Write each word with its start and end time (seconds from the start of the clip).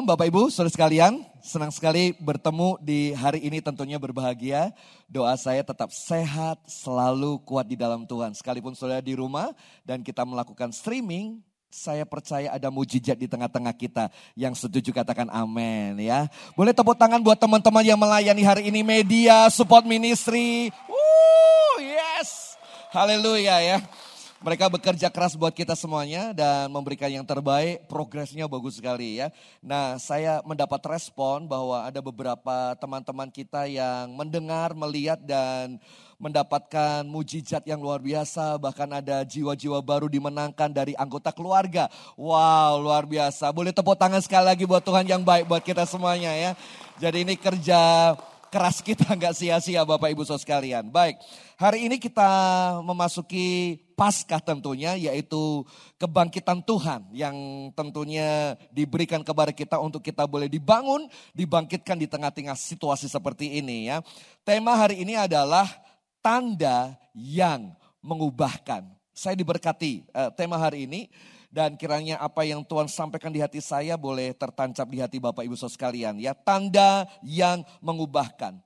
Shalom 0.00 0.16
Bapak 0.16 0.32
Ibu, 0.32 0.48
saudara 0.48 0.72
sekalian. 0.72 1.20
senang 1.44 1.68
sekali 1.68 2.16
bertemu 2.16 2.80
di 2.80 3.12
hari 3.12 3.44
ini 3.44 3.60
tentunya 3.60 4.00
berbahagia. 4.00 4.72
Doa 5.04 5.36
saya 5.36 5.60
tetap 5.60 5.92
sehat, 5.92 6.56
selalu 6.64 7.36
kuat 7.44 7.68
di 7.68 7.76
dalam 7.76 8.08
Tuhan. 8.08 8.32
Sekalipun 8.32 8.72
saudara 8.72 9.04
di 9.04 9.12
rumah 9.12 9.52
dan 9.84 10.00
kita 10.00 10.24
melakukan 10.24 10.72
streaming, 10.72 11.44
saya 11.68 12.08
percaya 12.08 12.48
ada 12.48 12.72
mujizat 12.72 13.12
di 13.12 13.28
tengah-tengah 13.28 13.76
kita 13.76 14.08
yang 14.40 14.56
setuju 14.56 14.88
katakan 14.88 15.28
amin 15.28 16.00
ya. 16.00 16.32
Boleh 16.56 16.72
tepuk 16.72 16.96
tangan 16.96 17.20
buat 17.20 17.36
teman-teman 17.36 17.84
yang 17.84 18.00
melayani 18.00 18.40
hari 18.40 18.72
ini 18.72 18.80
media, 18.80 19.52
support 19.52 19.84
ministry. 19.84 20.72
Woo, 20.88 21.76
yes. 21.76 22.56
Haleluya 22.88 23.60
ya. 23.60 23.76
Mereka 24.40 24.72
bekerja 24.72 25.12
keras 25.12 25.36
buat 25.36 25.52
kita 25.52 25.76
semuanya 25.76 26.32
dan 26.32 26.72
memberikan 26.72 27.12
yang 27.12 27.28
terbaik. 27.28 27.84
Progresnya 27.84 28.48
bagus 28.48 28.80
sekali 28.80 29.20
ya. 29.20 29.28
Nah, 29.60 30.00
saya 30.00 30.40
mendapat 30.48 30.80
respon 30.88 31.44
bahwa 31.44 31.84
ada 31.84 32.00
beberapa 32.00 32.72
teman-teman 32.80 33.28
kita 33.28 33.68
yang 33.68 34.16
mendengar, 34.16 34.72
melihat 34.72 35.20
dan 35.20 35.76
mendapatkan 36.16 37.04
mujizat 37.04 37.68
yang 37.68 37.84
luar 37.84 38.00
biasa. 38.00 38.56
Bahkan 38.56 39.04
ada 39.04 39.20
jiwa-jiwa 39.28 39.76
baru 39.84 40.08
dimenangkan 40.08 40.72
dari 40.72 40.96
anggota 40.96 41.36
keluarga. 41.36 41.92
Wow, 42.16 42.80
luar 42.80 43.04
biasa. 43.04 43.52
Boleh 43.52 43.76
tepuk 43.76 44.00
tangan 44.00 44.24
sekali 44.24 44.56
lagi 44.56 44.64
buat 44.64 44.80
Tuhan 44.80 45.04
yang 45.04 45.20
baik 45.20 45.52
buat 45.52 45.60
kita 45.60 45.84
semuanya 45.84 46.32
ya. 46.32 46.56
Jadi 46.96 47.28
ini 47.28 47.36
kerja 47.36 48.16
keras 48.50 48.82
kita 48.82 49.06
nggak 49.20 49.36
sia-sia 49.36 49.86
Bapak 49.86 50.10
Ibu 50.10 50.26
sekalian. 50.26 50.90
Baik, 50.90 51.20
hari 51.60 51.86
ini 51.86 51.96
kita 52.00 52.26
memasuki 52.82 53.78
Paskah 54.00 54.40
tentunya 54.40 54.96
yaitu 54.96 55.60
kebangkitan 56.00 56.64
Tuhan 56.64 57.04
yang 57.12 57.36
tentunya 57.76 58.56
diberikan 58.72 59.20
kepada 59.20 59.52
kita 59.52 59.76
untuk 59.76 60.00
kita 60.00 60.24
boleh 60.24 60.48
dibangun, 60.48 61.04
dibangkitkan 61.36 62.00
di 62.00 62.08
tengah-tengah 62.08 62.56
situasi 62.56 63.12
seperti 63.12 63.60
ini 63.60 63.92
ya. 63.92 64.00
Tema 64.40 64.72
hari 64.72 65.04
ini 65.04 65.20
adalah 65.20 65.68
tanda 66.24 66.96
yang 67.12 67.76
mengubahkan. 68.00 68.88
Saya 69.12 69.36
diberkati 69.36 70.08
uh, 70.16 70.32
tema 70.32 70.56
hari 70.56 70.88
ini 70.88 71.12
dan 71.52 71.76
kiranya 71.76 72.16
apa 72.24 72.40
yang 72.48 72.64
Tuhan 72.64 72.88
sampaikan 72.88 73.28
di 73.28 73.44
hati 73.44 73.60
saya 73.60 74.00
boleh 74.00 74.32
tertancap 74.32 74.88
di 74.88 75.04
hati 75.04 75.20
Bapak 75.20 75.44
Ibu 75.44 75.60
Saudara 75.60 75.76
sekalian 75.76 76.16
ya. 76.16 76.32
Tanda 76.32 77.04
yang 77.20 77.68
mengubahkan. 77.84 78.64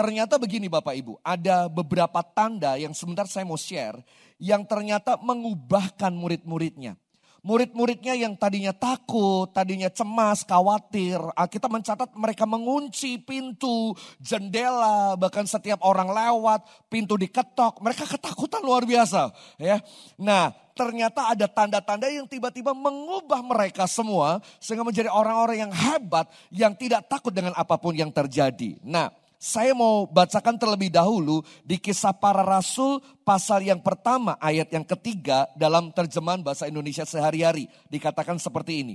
Ternyata 0.00 0.40
begini 0.40 0.64
Bapak 0.64 0.96
Ibu, 0.96 1.20
ada 1.20 1.68
beberapa 1.68 2.24
tanda 2.24 2.80
yang 2.80 2.96
sebentar 2.96 3.28
saya 3.28 3.44
mau 3.44 3.60
share 3.60 4.00
yang 4.40 4.64
ternyata 4.64 5.20
mengubahkan 5.20 6.08
murid-muridnya. 6.16 6.96
Murid-muridnya 7.44 8.16
yang 8.16 8.32
tadinya 8.32 8.72
takut, 8.72 9.52
tadinya 9.52 9.92
cemas, 9.92 10.40
khawatir. 10.48 11.20
Kita 11.52 11.68
mencatat 11.68 12.16
mereka 12.16 12.48
mengunci 12.48 13.20
pintu, 13.20 13.92
jendela, 14.16 15.20
bahkan 15.20 15.44
setiap 15.44 15.84
orang 15.84 16.08
lewat, 16.08 16.64
pintu 16.88 17.20
diketok. 17.20 17.84
Mereka 17.84 18.08
ketakutan 18.08 18.64
luar 18.64 18.88
biasa. 18.88 19.28
ya. 19.60 19.84
Nah 20.16 20.48
ternyata 20.72 21.28
ada 21.28 21.44
tanda-tanda 21.44 22.08
yang 22.08 22.24
tiba-tiba 22.24 22.72
mengubah 22.72 23.44
mereka 23.44 23.84
semua. 23.84 24.40
Sehingga 24.56 24.80
menjadi 24.80 25.12
orang-orang 25.12 25.68
yang 25.68 25.72
hebat, 25.76 26.24
yang 26.48 26.72
tidak 26.72 27.04
takut 27.04 27.36
dengan 27.36 27.52
apa 27.52 27.76
pun 27.76 27.92
yang 27.92 28.08
terjadi. 28.08 28.80
Nah 28.80 29.19
saya 29.40 29.72
mau 29.72 30.04
bacakan 30.04 30.60
terlebih 30.60 30.92
dahulu 30.92 31.40
di 31.64 31.80
kisah 31.80 32.12
para 32.12 32.44
rasul 32.44 33.00
pasal 33.24 33.64
yang 33.64 33.80
pertama 33.80 34.36
ayat 34.36 34.68
yang 34.68 34.84
ketiga 34.84 35.48
dalam 35.56 35.88
terjemahan 35.96 36.44
bahasa 36.44 36.68
Indonesia 36.68 37.08
sehari-hari. 37.08 37.64
Dikatakan 37.88 38.36
seperti 38.36 38.84
ini. 38.84 38.94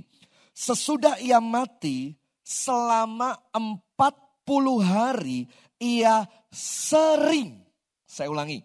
Sesudah 0.54 1.18
ia 1.18 1.42
mati 1.42 2.14
selama 2.46 3.34
40 3.50 4.06
hari 4.86 5.50
ia 5.82 6.30
sering, 6.54 7.66
saya 8.06 8.30
ulangi, 8.30 8.62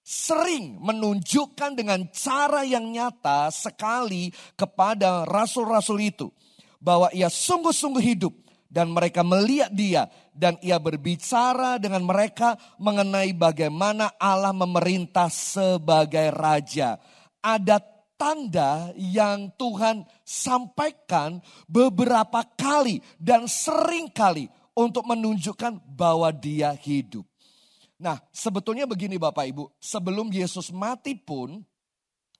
sering 0.00 0.80
menunjukkan 0.80 1.76
dengan 1.76 2.08
cara 2.16 2.64
yang 2.64 2.88
nyata 2.88 3.52
sekali 3.52 4.32
kepada 4.56 5.28
rasul-rasul 5.28 6.00
itu. 6.00 6.32
Bahwa 6.80 7.12
ia 7.12 7.28
sungguh-sungguh 7.28 8.00
hidup 8.00 8.32
dan 8.70 8.94
mereka 8.94 9.26
melihat 9.26 9.68
dia 9.74 10.06
dan 10.30 10.54
ia 10.62 10.78
berbicara 10.78 11.76
dengan 11.82 12.06
mereka 12.06 12.54
mengenai 12.78 13.34
bagaimana 13.34 14.14
Allah 14.16 14.54
memerintah 14.54 15.26
sebagai 15.26 16.30
raja. 16.30 16.96
Ada 17.42 17.82
tanda 18.14 18.94
yang 18.94 19.50
Tuhan 19.58 20.06
sampaikan 20.22 21.42
beberapa 21.66 22.46
kali 22.54 23.02
dan 23.18 23.50
sering 23.50 24.06
kali 24.14 24.46
untuk 24.78 25.02
menunjukkan 25.10 25.82
bahwa 25.90 26.30
dia 26.30 26.70
hidup. 26.78 27.26
Nah, 28.00 28.16
sebetulnya 28.32 28.88
begini 28.88 29.20
Bapak 29.20 29.44
Ibu, 29.50 29.76
sebelum 29.76 30.32
Yesus 30.32 30.72
mati 30.72 31.12
pun 31.18 31.60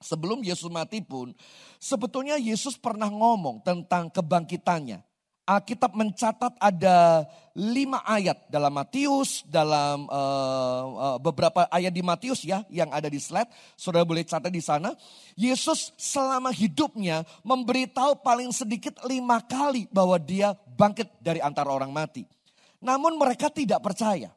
Sebelum 0.00 0.40
Yesus 0.40 0.72
mati 0.72 1.04
pun, 1.04 1.36
sebetulnya 1.76 2.40
Yesus 2.40 2.80
pernah 2.80 3.12
ngomong 3.12 3.60
tentang 3.60 4.08
kebangkitannya. 4.08 5.09
Alkitab 5.50 5.98
mencatat 5.98 6.54
ada 6.62 7.26
lima 7.58 8.06
ayat 8.06 8.46
dalam 8.46 8.70
Matius, 8.70 9.42
dalam 9.50 10.06
uh, 10.06 10.84
uh, 10.86 11.18
beberapa 11.18 11.66
ayat 11.66 11.90
di 11.90 12.06
Matius 12.06 12.46
ya 12.46 12.62
yang 12.70 12.94
ada 12.94 13.10
di 13.10 13.18
slide, 13.18 13.50
saudara 13.74 14.06
boleh 14.06 14.22
catat 14.22 14.46
di 14.46 14.62
sana. 14.62 14.94
Yesus 15.34 15.90
selama 15.98 16.54
hidupnya 16.54 17.26
memberitahu 17.42 18.22
paling 18.22 18.54
sedikit 18.54 18.94
lima 19.10 19.42
kali 19.42 19.90
bahwa 19.90 20.22
dia 20.22 20.54
bangkit 20.54 21.18
dari 21.18 21.42
antara 21.42 21.74
orang 21.74 21.90
mati. 21.90 22.22
Namun 22.78 23.18
mereka 23.18 23.50
tidak 23.50 23.82
percaya. 23.82 24.30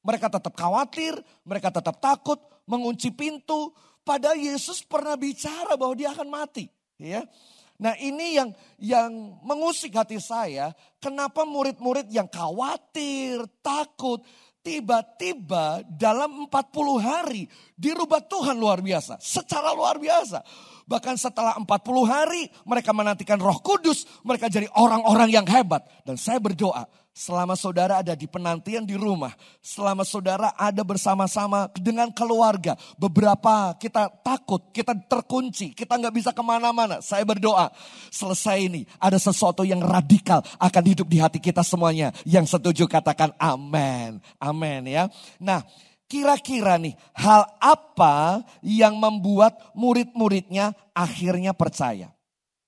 Mereka 0.00 0.32
tetap 0.32 0.56
khawatir, 0.56 1.12
mereka 1.44 1.68
tetap 1.76 2.00
takut, 2.00 2.40
mengunci 2.64 3.12
pintu. 3.12 3.68
Padahal 4.00 4.40
Yesus 4.40 4.80
pernah 4.80 5.16
bicara 5.20 5.76
bahwa 5.76 5.92
dia 5.92 6.16
akan 6.16 6.28
mati. 6.32 6.72
Ya, 6.96 7.26
Nah 7.74 7.98
ini 7.98 8.38
yang 8.38 8.54
yang 8.78 9.10
mengusik 9.42 9.98
hati 9.98 10.22
saya, 10.22 10.70
kenapa 11.02 11.42
murid-murid 11.42 12.06
yang 12.06 12.30
khawatir, 12.30 13.42
takut, 13.58 14.22
tiba-tiba 14.64 15.84
dalam 15.84 16.48
40 16.48 16.96
hari 17.02 17.44
dirubah 17.76 18.24
Tuhan 18.24 18.56
luar 18.56 18.80
biasa, 18.80 19.20
secara 19.20 19.76
luar 19.76 20.00
biasa. 20.00 20.40
Bahkan 20.84 21.16
setelah 21.20 21.56
40 21.60 21.68
hari 22.08 22.48
mereka 22.64 22.96
menantikan 22.96 23.36
roh 23.36 23.60
kudus, 23.60 24.08
mereka 24.24 24.48
jadi 24.48 24.68
orang-orang 24.72 25.28
yang 25.32 25.46
hebat. 25.48 25.84
Dan 26.04 26.16
saya 26.16 26.40
berdoa, 26.40 26.88
selama 27.14 27.54
saudara 27.54 28.02
ada 28.02 28.18
di 28.18 28.26
penantian 28.26 28.82
di 28.82 28.98
rumah, 28.98 29.30
selama 29.62 30.02
saudara 30.02 30.50
ada 30.58 30.82
bersama-sama 30.82 31.70
dengan 31.78 32.10
keluarga, 32.10 32.74
beberapa 32.98 33.72
kita 33.78 34.10
takut, 34.20 34.74
kita 34.74 34.98
terkunci, 35.06 35.72
kita 35.72 35.94
nggak 35.94 36.14
bisa 36.14 36.30
ke 36.34 36.42
mana-mana. 36.42 36.98
Saya 36.98 37.22
berdoa, 37.22 37.70
selesai 38.10 38.58
ini 38.58 38.82
ada 38.98 39.16
sesuatu 39.16 39.62
yang 39.62 39.78
radikal 39.78 40.42
akan 40.58 40.84
hidup 40.84 41.06
di 41.06 41.22
hati 41.22 41.38
kita 41.38 41.62
semuanya. 41.62 42.10
Yang 42.26 42.58
setuju 42.58 42.90
katakan 42.90 43.30
amin, 43.38 44.18
amin 44.42 44.82
ya. 44.90 45.06
Nah 45.38 45.62
Kira-kira 46.04 46.76
nih 46.76 46.92
hal 47.16 47.48
apa 47.58 48.44
yang 48.60 49.00
membuat 49.00 49.72
murid-muridnya 49.72 50.76
akhirnya 50.92 51.56
percaya? 51.56 52.12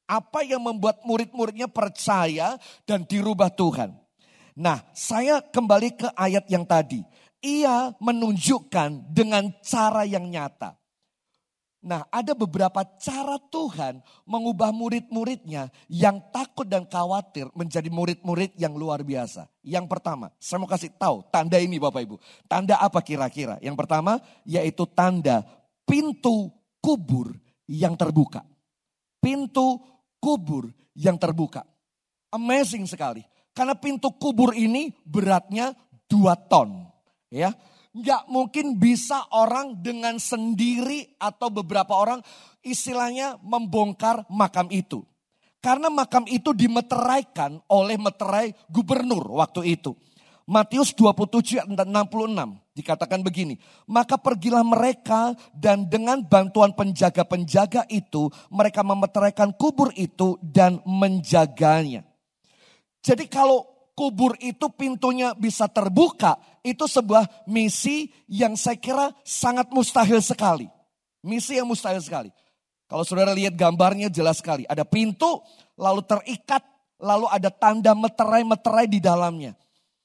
Apa 0.09 0.41
yang 0.41 0.65
membuat 0.65 1.05
murid-muridnya 1.05 1.69
percaya 1.69 2.57
dan 2.89 3.05
dirubah 3.05 3.53
Tuhan? 3.53 4.06
Nah, 4.57 4.81
saya 4.97 5.45
kembali 5.45 6.01
ke 6.01 6.09
ayat 6.17 6.49
yang 6.49 6.65
tadi. 6.65 7.05
Ia 7.45 7.93
menunjukkan 8.01 9.13
dengan 9.13 9.53
cara 9.61 10.09
yang 10.09 10.25
nyata. 10.33 10.73
Nah, 11.87 12.03
ada 12.11 12.35
beberapa 12.35 12.83
cara 12.99 13.39
Tuhan 13.53 14.03
mengubah 14.27 14.75
murid-muridnya 14.75 15.71
yang 15.87 16.19
takut 16.35 16.67
dan 16.67 16.83
khawatir 16.83 17.47
menjadi 17.55 17.87
murid-murid 17.93 18.59
yang 18.59 18.75
luar 18.75 19.07
biasa. 19.07 19.47
Yang 19.63 19.87
pertama, 19.87 20.35
saya 20.43 20.59
mau 20.59 20.67
kasih 20.67 20.91
tahu 20.99 21.23
tanda 21.31 21.63
ini 21.63 21.79
Bapak 21.79 22.03
Ibu. 22.03 22.17
Tanda 22.51 22.81
apa 22.81 22.99
kira-kira? 23.05 23.63
Yang 23.63 23.77
pertama 23.79 24.19
yaitu 24.43 24.83
tanda 24.89 25.47
pintu 25.87 26.51
kubur 26.83 27.39
yang 27.71 27.95
terbuka. 27.95 28.43
Pintu 29.23 29.79
kubur 30.19 30.73
yang 30.97 31.21
terbuka. 31.21 31.63
Amazing 32.35 32.91
sekali. 32.91 33.23
Karena 33.57 33.73
pintu 33.73 34.13
kubur 34.13 34.53
ini 34.53 34.93
beratnya 35.09 35.73
2 36.13 36.37
ton. 36.53 36.85
Ya, 37.33 37.57
Nggak 37.97 38.29
mungkin 38.29 38.77
bisa 38.77 39.25
orang 39.33 39.81
dengan 39.81 40.21
sendiri 40.21 41.17
atau 41.17 41.49
beberapa 41.49 41.97
orang 41.97 42.21
istilahnya 42.61 43.41
membongkar 43.41 44.29
makam 44.29 44.69
itu. 44.69 45.01
Karena 45.65 45.89
makam 45.89 46.29
itu 46.29 46.53
dimeteraikan 46.53 47.57
oleh 47.73 47.97
meterai 47.97 48.53
gubernur 48.69 49.25
waktu 49.41 49.81
itu. 49.81 49.97
Matius 50.47 50.95
27 50.95 51.67
66 51.67 51.75
dikatakan 52.77 53.19
begini. 53.25 53.59
Maka 53.91 54.15
pergilah 54.15 54.63
mereka 54.63 55.35
dan 55.51 55.91
dengan 55.91 56.23
bantuan 56.23 56.71
penjaga-penjaga 56.71 57.89
itu 57.91 58.31
mereka 58.53 58.87
memeteraikan 58.87 59.51
kubur 59.59 59.91
itu 59.99 60.39
dan 60.39 60.79
menjaganya. 60.87 62.06
Jadi 63.07 63.31
kalau 63.31 63.63
kubur 63.95 64.35
itu 64.43 64.67
pintunya 64.75 65.31
bisa 65.39 65.71
terbuka, 65.71 66.35
itu 66.67 66.91
sebuah 66.91 67.47
misi 67.47 68.11
yang 68.27 68.59
saya 68.59 68.75
kira 68.83 69.15
sangat 69.23 69.71
mustahil 69.71 70.19
sekali. 70.19 70.67
Misi 71.23 71.55
yang 71.55 71.71
mustahil 71.71 72.03
sekali. 72.03 72.35
Kalau 72.91 73.07
saudara 73.07 73.31
lihat 73.31 73.55
gambarnya 73.55 74.11
jelas 74.11 74.43
sekali. 74.43 74.67
Ada 74.67 74.83
pintu, 74.83 75.39
lalu 75.79 76.03
terikat, 76.03 76.67
lalu 76.99 77.31
ada 77.31 77.51
tanda 77.51 77.95
meterai-meterai 77.95 78.91
di 78.91 78.99
dalamnya. 78.99 79.55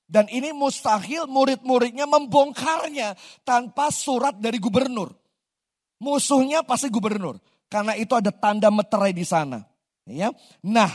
Dan 0.06 0.30
ini 0.30 0.54
mustahil 0.54 1.26
murid-muridnya 1.26 2.06
membongkarnya 2.06 3.18
tanpa 3.42 3.90
surat 3.90 4.38
dari 4.38 4.62
gubernur. 4.62 5.10
Musuhnya 6.02 6.62
pasti 6.62 6.90
gubernur. 6.94 7.42
Karena 7.66 7.96
itu 7.98 8.14
ada 8.14 8.30
tanda 8.30 8.68
meterai 8.68 9.16
di 9.16 9.24
sana. 9.24 9.64
Ya. 10.04 10.34
Nah, 10.66 10.92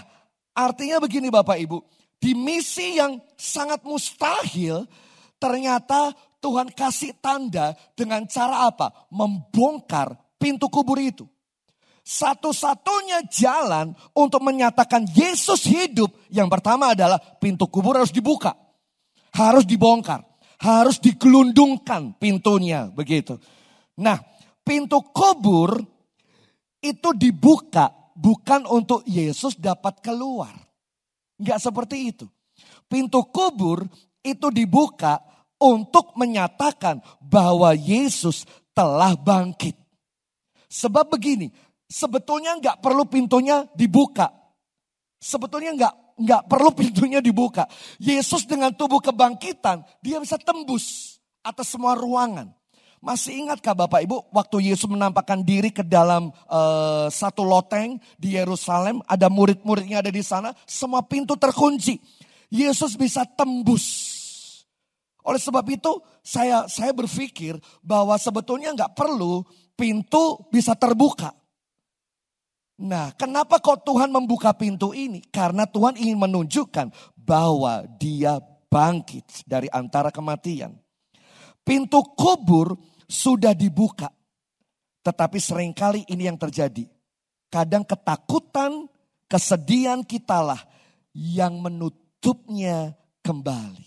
artinya 0.57 0.97
begini 0.99 1.29
Bapak 1.29 1.61
Ibu. 1.61 1.79
Di 2.17 2.33
misi 2.33 2.97
yang 2.97 3.21
sangat 3.37 3.85
mustahil, 3.85 4.89
ternyata 5.37 6.17
Tuhan 6.41 6.73
kasih 6.73 7.13
tanda 7.21 7.77
dengan 7.93 8.25
cara 8.25 8.73
apa? 8.73 9.07
Membongkar 9.13 10.17
pintu 10.41 10.73
kubur 10.73 10.97
itu. 10.97 11.29
Satu-satunya 12.07 13.27
jalan 13.27 13.91
untuk 14.15 14.39
menyatakan 14.41 15.11
Yesus 15.11 15.67
hidup, 15.67 16.15
yang 16.31 16.47
pertama 16.47 16.95
adalah 16.95 17.19
pintu 17.19 17.67
kubur 17.67 17.99
harus 17.99 18.15
dibuka. 18.15 18.55
Harus 19.35 19.67
dibongkar. 19.67 20.23
Harus 20.57 21.03
digelundungkan 21.03 22.17
pintunya, 22.17 22.89
begitu. 22.89 23.37
Nah, 23.99 24.23
pintu 24.65 25.03
kubur 25.13 25.83
itu 26.81 27.11
dibuka 27.13 27.91
bukan 28.17 28.65
untuk 28.65 29.05
Yesus 29.05 29.61
dapat 29.61 30.01
keluar. 30.01 30.57
Enggak 31.37 31.61
seperti 31.61 32.17
itu. 32.17 32.27
Pintu 32.89 33.21
kubur 33.29 33.85
itu 34.25 34.49
dibuka 34.49 35.21
untuk 35.61 36.17
menyatakan 36.17 37.05
bahwa 37.21 37.77
Yesus 37.77 38.49
telah 38.73 39.13
bangkit. 39.13 39.77
Sebab 40.67 41.13
begini, 41.13 41.53
sebetulnya 41.85 42.57
enggak 42.57 42.81
perlu 42.81 43.05
pintunya 43.05 43.69
dibuka. 43.77 44.33
Sebetulnya 45.21 45.77
enggak 45.77 45.95
enggak 46.17 46.43
perlu 46.49 46.73
pintunya 46.73 47.21
dibuka. 47.21 47.69
Yesus 48.01 48.49
dengan 48.49 48.73
tubuh 48.73 49.05
kebangkitan, 49.05 49.85
dia 50.01 50.17
bisa 50.17 50.41
tembus 50.41 51.17
atas 51.45 51.69
semua 51.69 51.93
ruangan. 51.93 52.56
Masih 53.05 53.45
ingatkah 53.45 53.77
Bapak 53.77 54.03
Ibu 54.03 54.33
waktu 54.33 54.73
Yesus 54.73 54.89
menampakkan 54.89 55.45
diri 55.45 55.71
ke 55.71 55.85
dalam 55.85 56.33
uh, 56.49 57.07
satu 57.13 57.45
loteng 57.45 58.01
di 58.17 58.35
Yerusalem, 58.35 59.05
ada 59.07 59.29
murid-muridnya 59.29 60.01
ada 60.01 60.11
di 60.11 60.25
sana, 60.25 60.57
semua 60.65 61.05
pintu 61.05 61.37
terkunci. 61.37 62.01
Yesus 62.49 62.97
bisa 62.97 63.27
tembus. 63.27 64.17
Oleh 65.27 65.43
sebab 65.43 65.67
itu 65.67 65.99
saya 66.23 66.71
saya 66.71 66.95
berpikir 66.95 67.59
bahwa 67.83 68.15
sebetulnya 68.15 68.71
nggak 68.73 68.95
perlu 68.95 69.43
pintu 69.75 70.47
bisa 70.49 70.79
terbuka. 70.79 71.35
Nah, 72.77 73.11
kenapa 73.17 73.57
kok 73.59 73.89
Tuhan 73.89 74.13
membuka 74.13 74.53
pintu 74.53 74.93
ini? 74.93 75.25
Karena 75.33 75.65
Tuhan 75.65 75.97
ingin 75.97 76.21
menunjukkan 76.21 76.93
bahwa 77.17 77.89
Dia 77.97 78.37
bangkit 78.69 79.49
dari 79.49 79.67
antara 79.73 80.13
kematian. 80.13 80.77
Pintu 81.67 81.99
kubur 82.15 82.79
sudah 83.11 83.51
dibuka. 83.51 84.07
Tetapi 85.03 85.39
sering 85.43 85.75
kali 85.75 86.07
ini 86.07 86.31
yang 86.31 86.39
terjadi. 86.39 86.87
Kadang 87.51 87.83
ketakutan, 87.83 88.87
kesedihan 89.27 90.07
kitalah 90.07 90.63
yang 91.11 91.59
menutupnya 91.59 92.95
kembali. 93.27 93.83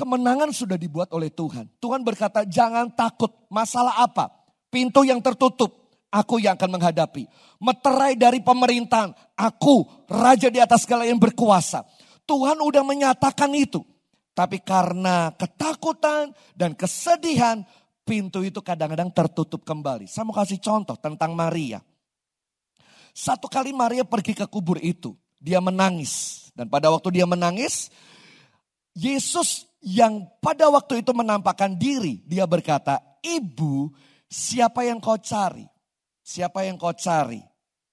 Kemenangan 0.00 0.48
sudah 0.56 0.80
dibuat 0.80 1.12
oleh 1.12 1.28
Tuhan. 1.28 1.68
Tuhan 1.76 2.00
berkata, 2.00 2.48
"Jangan 2.48 2.88
takut. 2.96 3.28
Masalah 3.52 4.00
apa? 4.00 4.32
Pintu 4.72 5.04
yang 5.04 5.20
tertutup, 5.20 5.92
aku 6.08 6.40
yang 6.40 6.56
akan 6.56 6.80
menghadapi. 6.80 7.28
Meterai 7.60 8.16
dari 8.16 8.40
pemerintahan, 8.40 9.12
aku 9.36 9.84
raja 10.08 10.48
di 10.48 10.56
atas 10.56 10.88
segala 10.88 11.04
yang 11.04 11.20
berkuasa." 11.20 11.84
Tuhan 12.24 12.56
udah 12.64 12.80
menyatakan 12.80 13.52
itu. 13.52 13.84
Tapi 14.34 14.62
karena 14.62 15.34
ketakutan 15.34 16.30
dan 16.54 16.72
kesedihan, 16.78 17.60
pintu 18.06 18.42
itu 18.42 18.58
kadang-kadang 18.62 19.10
tertutup 19.14 19.62
kembali. 19.62 20.10
Saya 20.10 20.26
mau 20.26 20.34
kasih 20.34 20.58
contoh 20.58 20.98
tentang 20.98 21.34
Maria. 21.34 21.82
Satu 23.10 23.50
kali 23.50 23.74
Maria 23.74 24.06
pergi 24.06 24.34
ke 24.38 24.46
kubur 24.46 24.78
itu, 24.78 25.18
dia 25.42 25.58
menangis. 25.58 26.46
Dan 26.54 26.70
pada 26.70 26.90
waktu 26.90 27.20
dia 27.20 27.26
menangis, 27.26 27.90
Yesus 28.94 29.66
yang 29.82 30.26
pada 30.38 30.70
waktu 30.70 31.02
itu 31.02 31.10
menampakkan 31.10 31.74
diri, 31.74 32.22
dia 32.26 32.46
berkata, 32.46 33.02
Ibu, 33.20 33.90
siapa 34.30 34.86
yang 34.86 35.02
kau 35.02 35.18
cari? 35.18 35.66
Siapa 36.22 36.62
yang 36.64 36.78
kau 36.78 36.94
cari? 36.94 37.42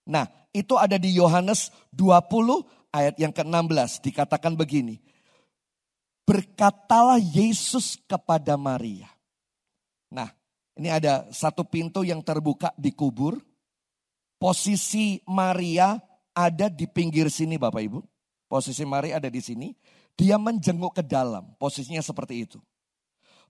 Nah, 0.08 0.30
itu 0.54 0.78
ada 0.78 0.96
di 0.96 1.18
Yohanes 1.18 1.74
20 1.92 2.94
ayat 2.94 3.16
yang 3.18 3.34
ke-16. 3.34 4.04
Dikatakan 4.06 4.54
begini, 4.56 5.02
berkatalah 6.28 7.18
Yesus 7.24 7.96
kepada 8.04 8.60
Maria. 8.60 9.08
Nah, 10.12 10.28
ini 10.76 10.92
ada 10.92 11.32
satu 11.32 11.64
pintu 11.64 12.04
yang 12.04 12.20
terbuka 12.20 12.76
di 12.76 12.92
kubur. 12.92 13.40
Posisi 14.38 15.24
Maria 15.26 15.98
ada 16.36 16.68
di 16.68 16.86
pinggir 16.86 17.32
sini 17.32 17.56
Bapak 17.56 17.82
Ibu. 17.82 18.00
Posisi 18.52 18.84
Maria 18.84 19.18
ada 19.24 19.32
di 19.32 19.40
sini. 19.40 19.72
Dia 20.14 20.36
menjenguk 20.36 21.00
ke 21.00 21.04
dalam. 21.08 21.56
Posisinya 21.58 22.04
seperti 22.04 22.46
itu. 22.46 22.60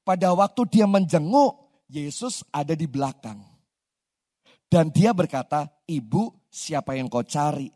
Pada 0.05 0.31
waktu 0.31 0.63
dia 0.71 0.87
menjenguk, 0.87 1.67
Yesus 1.91 2.43
ada 2.53 2.71
di 2.77 2.87
belakang. 2.87 3.43
Dan 4.67 4.91
dia 4.91 5.15
berkata, 5.15 5.67
ibu 5.87 6.31
siapa 6.51 6.95
yang 6.95 7.07
kau 7.07 7.23
cari? 7.23 7.71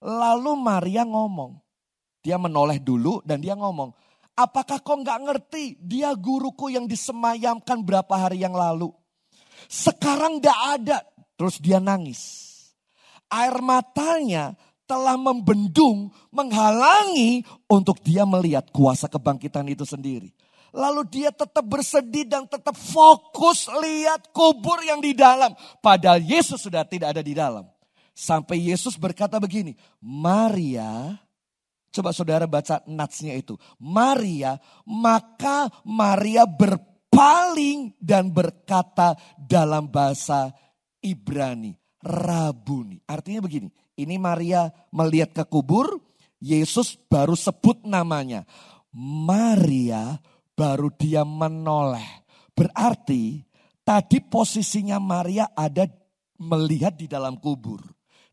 Lalu 0.00 0.52
Maria 0.56 1.04
ngomong. 1.04 1.60
Dia 2.24 2.40
menoleh 2.40 2.80
dulu 2.80 3.20
dan 3.24 3.42
dia 3.42 3.52
ngomong, 3.52 3.92
Apakah 4.32 4.80
kau 4.80 4.96
nggak 4.96 5.20
ngerti? 5.28 5.76
Dia 5.76 6.16
guruku 6.16 6.72
yang 6.72 6.88
disemayamkan 6.88 7.84
berapa 7.84 8.14
hari 8.16 8.40
yang 8.40 8.56
lalu. 8.56 8.88
Sekarang 9.68 10.40
nggak 10.40 10.60
ada. 10.80 10.98
Terus 11.36 11.60
dia 11.60 11.76
nangis. 11.76 12.48
Air 13.28 13.60
matanya 13.60 14.56
telah 14.88 15.16
membendung, 15.16 16.12
menghalangi 16.28 17.44
untuk 17.68 18.00
dia 18.04 18.28
melihat 18.28 18.68
kuasa 18.72 19.08
kebangkitan 19.08 19.64
itu 19.68 19.88
sendiri. 19.88 20.32
Lalu 20.72 21.04
dia 21.08 21.28
tetap 21.28 21.64
bersedih 21.68 22.24
dan 22.24 22.48
tetap 22.48 22.72
fokus 22.72 23.68
lihat 23.68 24.32
kubur 24.32 24.80
yang 24.80 25.04
di 25.04 25.12
dalam. 25.12 25.52
Padahal 25.84 26.24
Yesus 26.24 26.64
sudah 26.64 26.88
tidak 26.88 27.12
ada 27.16 27.22
di 27.24 27.36
dalam. 27.36 27.68
Sampai 28.16 28.60
Yesus 28.60 28.96
berkata 28.96 29.36
begini, 29.36 29.76
Maria, 30.00 31.16
Coba 31.92 32.10
saudara 32.16 32.48
baca 32.48 32.80
natsnya 32.88 33.36
itu. 33.36 33.60
Maria, 33.76 34.56
maka 34.88 35.68
Maria 35.84 36.48
berpaling 36.48 37.92
dan 38.00 38.32
berkata 38.32 39.12
dalam 39.36 39.92
bahasa 39.92 40.50
Ibrani. 41.04 41.76
Rabuni. 42.02 42.98
Artinya 43.06 43.44
begini, 43.44 43.70
ini 43.94 44.18
Maria 44.18 44.66
melihat 44.90 45.30
ke 45.30 45.44
kubur, 45.46 46.02
Yesus 46.42 46.98
baru 47.06 47.38
sebut 47.38 47.86
namanya. 47.86 48.42
Maria 48.90 50.18
baru 50.58 50.90
dia 50.90 51.22
menoleh. 51.22 52.26
Berarti 52.52 53.46
tadi 53.86 54.18
posisinya 54.18 54.98
Maria 54.98 55.54
ada 55.54 55.86
melihat 56.42 56.98
di 56.98 57.06
dalam 57.06 57.38
kubur. 57.38 57.80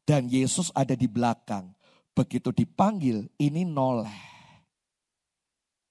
Dan 0.01 0.25
Yesus 0.25 0.73
ada 0.73 0.97
di 0.97 1.05
belakang. 1.05 1.69
Begitu 2.16 2.51
dipanggil, 2.51 3.28
ini 3.39 3.64
noleh. 3.64 4.20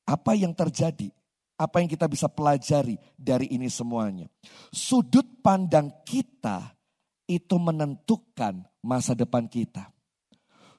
Apa 0.09 0.33
yang 0.37 0.57
terjadi? 0.57 1.12
Apa 1.59 1.83
yang 1.83 1.91
kita 1.91 2.07
bisa 2.07 2.31
pelajari 2.31 2.95
dari 3.19 3.51
ini 3.51 3.66
semuanya? 3.66 4.31
Sudut 4.71 5.27
pandang 5.43 5.91
kita 6.07 6.79
itu 7.27 7.59
menentukan 7.59 8.62
masa 8.81 9.12
depan 9.12 9.51
kita. 9.51 9.91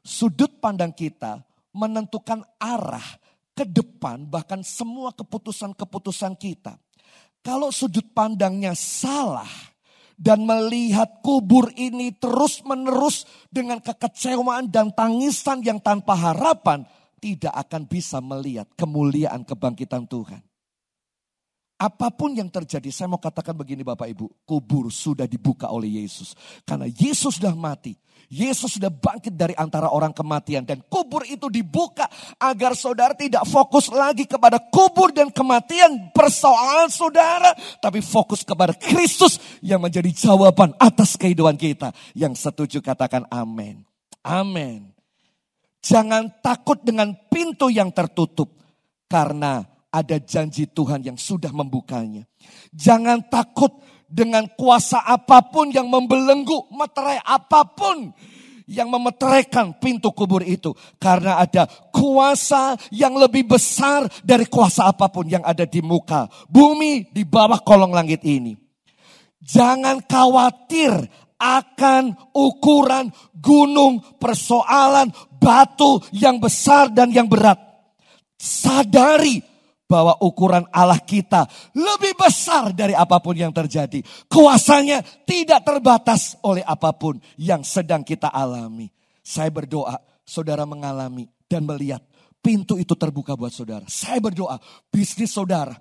Sudut 0.01 0.57
pandang 0.63 0.95
kita 0.95 1.43
menentukan 1.75 2.41
arah 2.57 3.05
ke 3.53 3.67
depan 3.67 4.23
bahkan 4.25 4.63
semua 4.63 5.11
keputusan-keputusan 5.11 6.39
kita. 6.39 6.79
Kalau 7.43 7.75
sudut 7.75 8.07
pandangnya 8.15 8.71
salah, 8.75 9.47
dan 10.19 10.43
melihat 10.43 11.23
kubur 11.23 11.71
ini 11.79 12.11
terus-menerus 12.11 13.23
dengan 13.47 13.79
kekecewaan 13.79 14.67
dan 14.67 14.91
tangisan 14.91 15.63
yang 15.63 15.79
tanpa 15.79 16.11
harapan, 16.11 16.83
tidak 17.23 17.55
akan 17.55 17.87
bisa 17.87 18.19
melihat 18.19 18.67
kemuliaan 18.75 19.47
kebangkitan 19.47 20.03
Tuhan. 20.11 20.43
Apa 21.79 22.11
pun 22.11 22.35
yang 22.35 22.51
terjadi, 22.51 22.91
saya 22.91 23.07
mau 23.07 23.23
katakan 23.23 23.55
begini 23.55 23.87
Bapak 23.87 24.11
Ibu, 24.11 24.43
kubur 24.43 24.91
sudah 24.91 25.23
dibuka 25.23 25.71
oleh 25.71 26.03
Yesus. 26.03 26.35
Karena 26.67 26.91
Yesus 26.91 27.39
sudah 27.39 27.55
mati, 27.55 27.95
Yesus 28.27 28.75
sudah 28.77 28.91
bangkit 28.91 29.33
dari 29.33 29.55
antara 29.55 29.87
orang 29.89 30.11
kematian 30.11 30.67
dan 30.67 30.85
kubur 30.85 31.25
itu 31.25 31.49
dibuka 31.49 32.05
agar 32.37 32.75
saudara 32.75 33.15
tidak 33.15 33.41
fokus 33.49 33.89
lagi 33.89 34.29
kepada 34.29 34.61
kubur 34.69 35.09
dan 35.09 35.33
kematian 35.33 36.13
persoalan 36.13 36.91
saudara, 36.91 37.55
tapi 37.79 38.03
fokus 38.03 38.43
kepada 38.43 38.75
Kristus 38.75 39.39
yang 39.65 39.79
menjadi 39.79 40.11
jawaban 40.13 40.75
atas 40.77 41.15
kehidupan 41.15 41.57
kita. 41.57 41.95
Yang 42.11 42.43
setuju 42.43 42.83
katakan 42.83 43.23
amin. 43.33 43.81
Amin. 44.21 44.91
Jangan 45.79 46.43
takut 46.43 46.83
dengan 46.83 47.15
pintu 47.31 47.71
yang 47.71 47.89
tertutup 47.95 48.51
karena 49.07 49.63
ada 49.89 50.17
janji 50.21 50.69
Tuhan 50.69 51.01
yang 51.01 51.17
sudah 51.17 51.49
membukanya. 51.49 52.25
Jangan 52.73 53.25
takut 53.29 53.73
dengan 54.09 54.49
kuasa 54.57 55.05
apa 55.05 55.45
pun 55.49 55.69
yang 55.69 55.89
membelenggu, 55.89 56.69
meterai 56.73 57.21
apa 57.21 57.61
pun 57.73 58.13
yang 58.69 58.89
memeteraikan 58.93 59.77
pintu 59.81 60.13
kubur 60.13 60.45
itu. 60.45 60.73
Karena 61.01 61.41
ada 61.41 61.65
kuasa 61.89 62.77
yang 62.93 63.17
lebih 63.17 63.49
besar 63.49 64.05
dari 64.21 64.45
kuasa 64.45 64.93
apa 64.93 65.09
pun 65.09 65.25
yang 65.25 65.41
ada 65.41 65.65
di 65.65 65.81
muka 65.81 66.29
bumi, 66.45 67.09
di 67.09 67.25
bawah 67.25 67.61
kolong 67.65 67.93
langit 67.93 68.21
ini. 68.21 68.53
Jangan 69.41 70.05
khawatir 70.05 70.93
akan 71.39 72.13
ukuran 72.35 73.09
gunung, 73.33 74.03
persoalan, 74.21 75.09
batu 75.39 76.03
yang 76.13 76.37
besar 76.37 76.93
dan 76.93 77.09
yang 77.09 77.25
berat. 77.25 77.57
Sadari 78.39 79.48
bahwa 79.89 80.13
ukuran 80.21 80.69
Allah 80.69 81.01
kita 81.01 81.49
lebih 81.73 82.13
besar 82.13 82.69
dari 82.77 82.93
apa 82.93 83.17
pun 83.17 83.33
yang 83.33 83.49
terjadi. 83.49 84.05
Kuasanya 84.29 85.01
tidak 85.25 85.65
terbatas 85.65 86.37
oleh 86.45 86.61
apa 86.61 86.93
pun 86.93 87.17
yang 87.41 87.65
sedang 87.65 88.05
kita 88.05 88.29
alami. 88.29 88.93
Saya 89.25 89.49
berdoa, 89.49 89.97
saudara 90.21 90.69
mengalami 90.69 91.25
dan 91.49 91.65
melihat 91.65 92.05
pintu 92.37 92.77
itu 92.77 92.93
terbuka 92.93 93.33
buat 93.33 93.49
saudara. 93.49 93.89
Saya 93.89 94.21
berdoa, 94.21 94.61
bisnis 94.93 95.33
saudara 95.33 95.73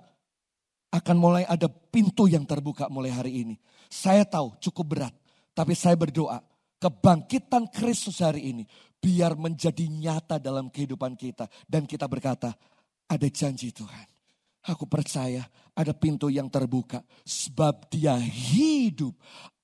akan 0.89 1.15
mulai 1.21 1.45
ada 1.45 1.69
pintu 1.69 2.25
yang 2.25 2.49
terbuka 2.49 2.89
mulai 2.89 3.13
hari 3.13 3.45
ini. 3.45 3.55
Saya 3.93 4.25
tahu 4.25 4.57
cukup 4.57 4.85
berat, 4.97 5.13
tapi 5.53 5.77
saya 5.77 5.93
berdoa 5.93 6.41
kebangkitan 6.81 7.69
Kristus 7.69 8.25
hari 8.25 8.57
ini 8.57 8.63
biar 8.97 9.37
menjadi 9.37 9.85
nyata 9.85 10.41
dalam 10.41 10.73
kehidupan 10.73 11.13
kita 11.13 11.45
dan 11.69 11.85
kita 11.85 12.09
berkata, 12.09 12.57
ada 13.09 13.27
janji 13.27 13.73
Tuhan. 13.73 14.07
Aku 14.69 14.85
percaya 14.85 15.49
ada 15.73 15.91
pintu 15.97 16.29
yang 16.29 16.47
terbuka. 16.47 17.01
Sebab 17.25 17.89
dia 17.89 18.13
hidup 18.21 19.17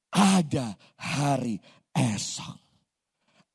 ada 0.10 0.74
hari 0.98 1.62
esok. 1.94 2.58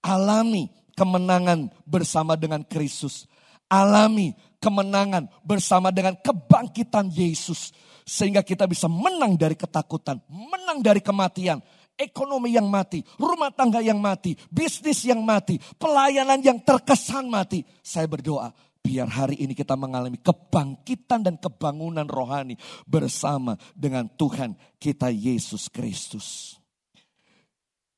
Alami 0.01 0.71
kemenangan 0.95 1.69
bersama 1.83 2.39
dengan 2.39 2.63
Kristus. 2.65 3.27
Alami 3.67 4.33
kemenangan 4.63 5.27
bersama 5.43 5.91
dengan 5.91 6.15
kebangkitan 6.21 7.11
Yesus. 7.11 7.75
Sehingga 8.07 8.43
kita 8.47 8.67
bisa 8.67 8.91
menang 8.91 9.39
dari 9.39 9.55
ketakutan, 9.55 10.19
menang 10.27 10.83
dari 10.83 10.99
kematian, 10.99 11.63
ekonomi 11.95 12.57
yang 12.57 12.67
mati, 12.67 13.05
rumah 13.21 13.53
tangga 13.53 13.85
yang 13.85 14.01
mati, 14.01 14.35
bisnis 14.49 15.05
yang 15.05 15.23
mati, 15.23 15.61
pelayanan 15.79 16.41
yang 16.43 16.59
terkesan 16.65 17.29
mati. 17.31 17.63
Saya 17.85 18.09
berdoa, 18.11 18.51
Biar 18.81 19.13
hari 19.13 19.37
ini 19.45 19.53
kita 19.53 19.77
mengalami 19.77 20.17
kebangkitan 20.17 21.21
dan 21.21 21.37
kebangunan 21.37 22.09
rohani 22.09 22.57
bersama 22.89 23.53
dengan 23.77 24.09
Tuhan 24.09 24.57
kita 24.81 25.13
Yesus 25.13 25.69
Kristus. 25.69 26.57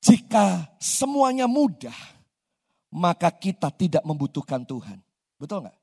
Jika 0.02 0.74
semuanya 0.82 1.46
mudah, 1.46 1.94
maka 2.98 3.30
kita 3.30 3.70
tidak 3.70 4.02
membutuhkan 4.02 4.66
Tuhan. 4.66 4.98
Betul 5.38 5.70
nggak? 5.70 5.78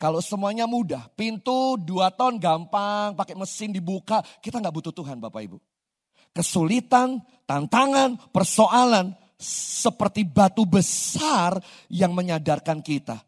Kalau 0.00 0.24
semuanya 0.24 0.64
mudah, 0.64 1.12
pintu 1.12 1.76
dua 1.76 2.10
ton 2.10 2.40
gampang, 2.40 3.12
pakai 3.12 3.36
mesin 3.36 3.76
dibuka, 3.76 4.24
kita 4.40 4.58
nggak 4.58 4.72
butuh 4.72 4.90
Tuhan 4.96 5.20
Bapak 5.20 5.42
Ibu. 5.46 5.58
Kesulitan, 6.32 7.20
tantangan, 7.44 8.16
persoalan 8.32 9.12
seperti 9.38 10.24
batu 10.24 10.64
besar 10.64 11.60
yang 11.92 12.16
menyadarkan 12.16 12.80
kita 12.80 13.20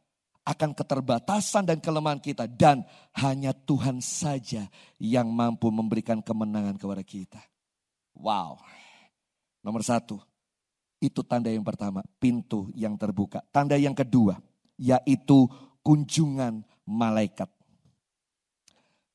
akan 0.44 0.76
keterbatasan 0.76 1.64
dan 1.64 1.80
kelemahan 1.80 2.20
kita. 2.20 2.44
Dan 2.44 2.84
hanya 3.16 3.56
Tuhan 3.56 4.04
saja 4.04 4.68
yang 5.00 5.32
mampu 5.32 5.72
memberikan 5.72 6.20
kemenangan 6.20 6.76
kepada 6.76 7.00
kita. 7.00 7.40
Wow. 8.14 8.60
Nomor 9.64 9.80
satu, 9.80 10.20
itu 11.00 11.24
tanda 11.24 11.48
yang 11.48 11.64
pertama, 11.64 12.04
pintu 12.20 12.68
yang 12.76 12.94
terbuka. 13.00 13.40
Tanda 13.48 13.80
yang 13.80 13.96
kedua, 13.96 14.36
yaitu 14.76 15.48
kunjungan 15.80 16.64
malaikat. 16.84 17.48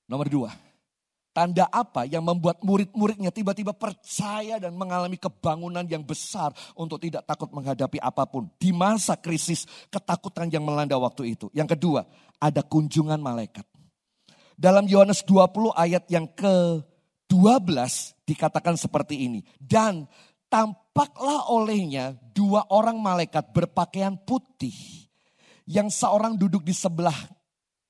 Nomor 0.09 0.25
dua, 0.25 0.49
Tanda 1.39 1.71
apa 1.71 2.03
yang 2.03 2.27
membuat 2.27 2.59
murid-muridnya 2.67 3.31
tiba-tiba 3.31 3.71
percaya 3.71 4.59
dan 4.59 4.75
mengalami 4.75 5.15
kebangunan 5.15 5.87
yang 5.87 6.03
besar 6.03 6.51
untuk 6.75 6.99
tidak 6.99 7.23
takut 7.23 7.47
menghadapi 7.55 7.95
apa 7.95 8.27
pun 8.27 8.51
di 8.59 8.75
masa 8.75 9.15
krisis 9.15 9.63
ketakutan 9.87 10.51
yang 10.51 10.67
melanda 10.67 10.99
waktu 10.99 11.39
itu. 11.39 11.47
Yang 11.55 11.79
kedua, 11.79 12.03
ada 12.43 12.59
kunjungan 12.59 13.23
malaikat. 13.23 13.63
Dalam 14.59 14.83
Yohanes 14.83 15.23
20 15.23 15.71
ayat 15.79 16.03
yang 16.11 16.27
ke-12 16.27 17.71
dikatakan 18.27 18.75
seperti 18.75 19.23
ini. 19.31 19.39
Dan 19.55 20.11
tampaklah 20.51 21.47
olehnya 21.55 22.19
dua 22.35 22.67
orang 22.67 22.99
malaikat 22.99 23.55
berpakaian 23.55 24.19
putih 24.27 24.75
yang 25.63 25.87
seorang 25.87 26.35
duduk 26.35 26.67
di 26.67 26.75
sebelah 26.75 27.15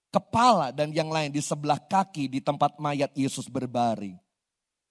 kepala 0.09 0.73
dan 0.73 0.89
yang 0.93 1.09
lain 1.09 1.29
di 1.29 1.41
sebelah 1.41 1.77
kaki 1.77 2.29
di 2.29 2.39
tempat 2.41 2.77
mayat 2.81 3.13
Yesus 3.13 3.45
berbaring. 3.49 4.17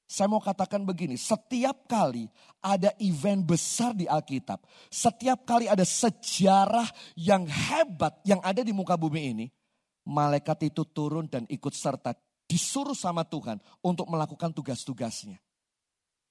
Saya 0.08 0.24
mau 0.24 0.40
katakan 0.40 0.88
begini, 0.88 1.20
setiap 1.20 1.84
kali 1.84 2.32
ada 2.64 2.96
event 2.96 3.44
besar 3.44 3.92
di 3.92 4.08
Alkitab, 4.08 4.64
setiap 4.88 5.44
kali 5.44 5.68
ada 5.68 5.84
sejarah 5.84 6.88
yang 7.12 7.44
hebat 7.44 8.16
yang 8.24 8.40
ada 8.40 8.64
di 8.64 8.72
muka 8.72 8.96
bumi 8.96 9.36
ini, 9.36 9.46
malaikat 10.08 10.72
itu 10.72 10.88
turun 10.88 11.28
dan 11.28 11.44
ikut 11.52 11.76
serta 11.76 12.16
disuruh 12.48 12.96
sama 12.96 13.20
Tuhan 13.28 13.60
untuk 13.84 14.08
melakukan 14.08 14.48
tugas-tugasnya. 14.56 15.36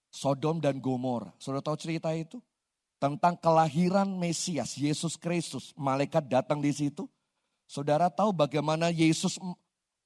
Sodom 0.09 0.57
dan 0.57 0.81
Gomora, 0.81 1.29
sudah 1.37 1.61
tahu 1.61 1.77
cerita 1.77 2.09
itu? 2.17 2.41
Tentang 2.97 3.37
kelahiran 3.37 4.09
Mesias, 4.09 4.73
Yesus 4.73 5.21
Kristus, 5.21 5.69
malaikat 5.77 6.25
datang 6.25 6.57
di 6.57 6.73
situ, 6.73 7.05
Saudara 7.67 8.07
tahu 8.07 8.31
bagaimana 8.31 8.87
Yesus 8.89 9.35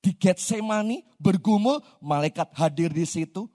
di 0.02 0.18
Getsemani 0.18 1.06
bergumul, 1.22 1.80
malaikat 2.02 2.50
hadir 2.58 2.90
di 2.90 3.06
situ. 3.06 3.46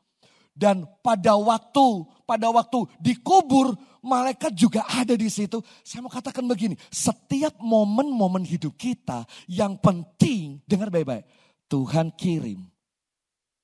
Dan 0.57 0.89
pada 1.05 1.37
waktu, 1.37 2.09
pada 2.25 2.49
waktu 2.49 2.89
dikubur, 2.97 3.77
malaikat 4.01 4.57
juga 4.57 4.89
ada 4.89 5.13
di 5.13 5.29
situ. 5.29 5.61
Saya 5.85 6.01
mau 6.01 6.09
katakan 6.09 6.49
begini, 6.49 6.81
setiap 6.89 7.61
momen-momen 7.61 8.41
hidup 8.41 8.73
kita 8.79 9.29
yang 9.51 9.77
penting, 9.77 10.65
dengar 10.65 10.89
baik-baik. 10.89 11.29
Tuhan 11.69 12.15
kirim 12.15 12.63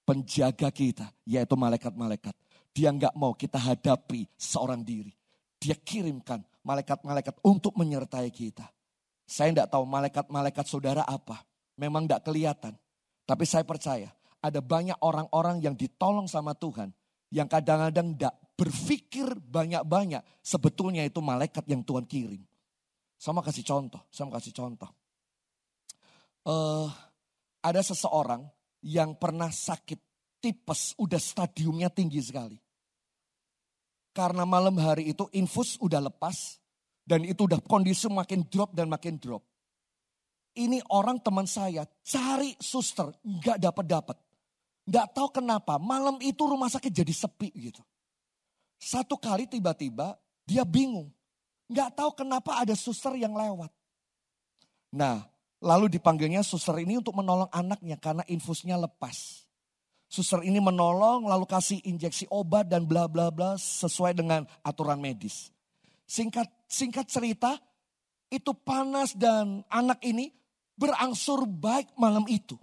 penjaga 0.05 0.69
kita, 0.69 1.07
yaitu 1.25 1.55
malaikat-malaikat. 1.57 2.35
Dia 2.77 2.93
nggak 2.93 3.15
mau 3.17 3.33
kita 3.33 3.57
hadapi 3.57 4.29
seorang 4.37 4.85
diri. 4.85 5.15
Dia 5.57 5.79
kirimkan 5.79 6.45
malaikat-malaikat 6.67 7.41
untuk 7.47 7.73
menyertai 7.79 8.29
kita. 8.29 8.69
Saya 9.27 9.55
tidak 9.55 9.69
tahu 9.73 9.85
malaikat-malaikat 9.89 10.67
saudara 10.67 11.03
apa. 11.07 11.43
Memang 11.79 12.05
tidak 12.05 12.27
kelihatan. 12.29 12.75
Tapi 13.25 13.45
saya 13.49 13.65
percaya 13.65 14.11
ada 14.43 14.59
banyak 14.59 14.99
orang-orang 15.01 15.63
yang 15.63 15.79
ditolong 15.79 16.27
sama 16.27 16.53
Tuhan. 16.59 16.91
Yang 17.33 17.49
kadang-kadang 17.49 18.13
tidak 18.13 18.35
berpikir 18.59 19.27
banyak-banyak. 19.39 20.21
Sebetulnya 20.43 21.07
itu 21.07 21.23
malaikat 21.23 21.65
yang 21.71 21.81
Tuhan 21.87 22.05
kirim. 22.05 22.43
Sama 23.17 23.41
kasih 23.41 23.63
contoh, 23.63 24.03
sama 24.11 24.35
kasih 24.37 24.53
contoh. 24.53 24.91
Uh, 26.43 26.91
ada 27.63 27.79
seseorang 27.81 28.43
yang 28.83 29.15
pernah 29.15 29.49
sakit 29.49 29.97
tipes, 30.43 30.99
udah 30.99 31.23
stadiumnya 31.23 31.87
tinggi 31.87 32.19
sekali. 32.19 32.59
Karena 34.11 34.43
malam 34.43 34.75
hari 34.77 35.15
itu 35.15 35.31
infus 35.33 35.79
udah 35.79 36.03
lepas, 36.03 36.59
dan 37.13 37.29
itu 37.29 37.45
udah 37.45 37.61
kondisi 37.61 38.09
makin 38.09 38.49
drop 38.49 38.73
dan 38.73 38.89
makin 38.89 39.21
drop. 39.21 39.45
Ini 40.57 40.81
orang 40.89 41.21
teman 41.21 41.45
saya 41.45 41.85
cari 42.01 42.57
suster, 42.57 43.13
nggak 43.21 43.61
dapat 43.61 43.85
dapat. 43.85 44.17
Nggak 44.89 45.07
tahu 45.13 45.29
kenapa 45.29 45.77
malam 45.77 46.17
itu 46.25 46.41
rumah 46.49 46.73
sakit 46.73 46.89
jadi 46.89 47.13
sepi 47.13 47.53
gitu. 47.53 47.85
Satu 48.81 49.21
kali 49.21 49.45
tiba-tiba 49.45 50.17
dia 50.49 50.65
bingung. 50.65 51.13
Nggak 51.69 52.01
tahu 52.01 52.25
kenapa 52.25 52.65
ada 52.65 52.73
suster 52.73 53.13
yang 53.21 53.37
lewat. 53.37 53.69
Nah 54.97 55.33
Lalu 55.63 55.95
dipanggilnya 55.95 56.43
suster 56.43 56.75
ini 56.83 56.99
untuk 56.99 57.15
menolong 57.15 57.47
anaknya 57.55 57.95
karena 57.95 58.27
infusnya 58.27 58.75
lepas. 58.75 59.47
Suster 60.11 60.43
ini 60.43 60.59
menolong 60.59 61.25
lalu 61.25 61.47
kasih 61.47 61.79
injeksi 61.87 62.27
obat 62.35 62.67
dan 62.67 62.83
bla 62.83 63.07
bla 63.07 63.31
bla 63.31 63.55
sesuai 63.55 64.19
dengan 64.19 64.43
aturan 64.67 64.99
medis. 64.99 65.55
Singkat 66.05 66.62
singkat 66.73 67.13
cerita, 67.13 67.61
itu 68.33 68.57
panas 68.57 69.13
dan 69.13 69.61
anak 69.69 70.01
ini 70.01 70.33
berangsur 70.73 71.45
baik 71.45 71.93
malam 72.01 72.25
itu. 72.33 72.57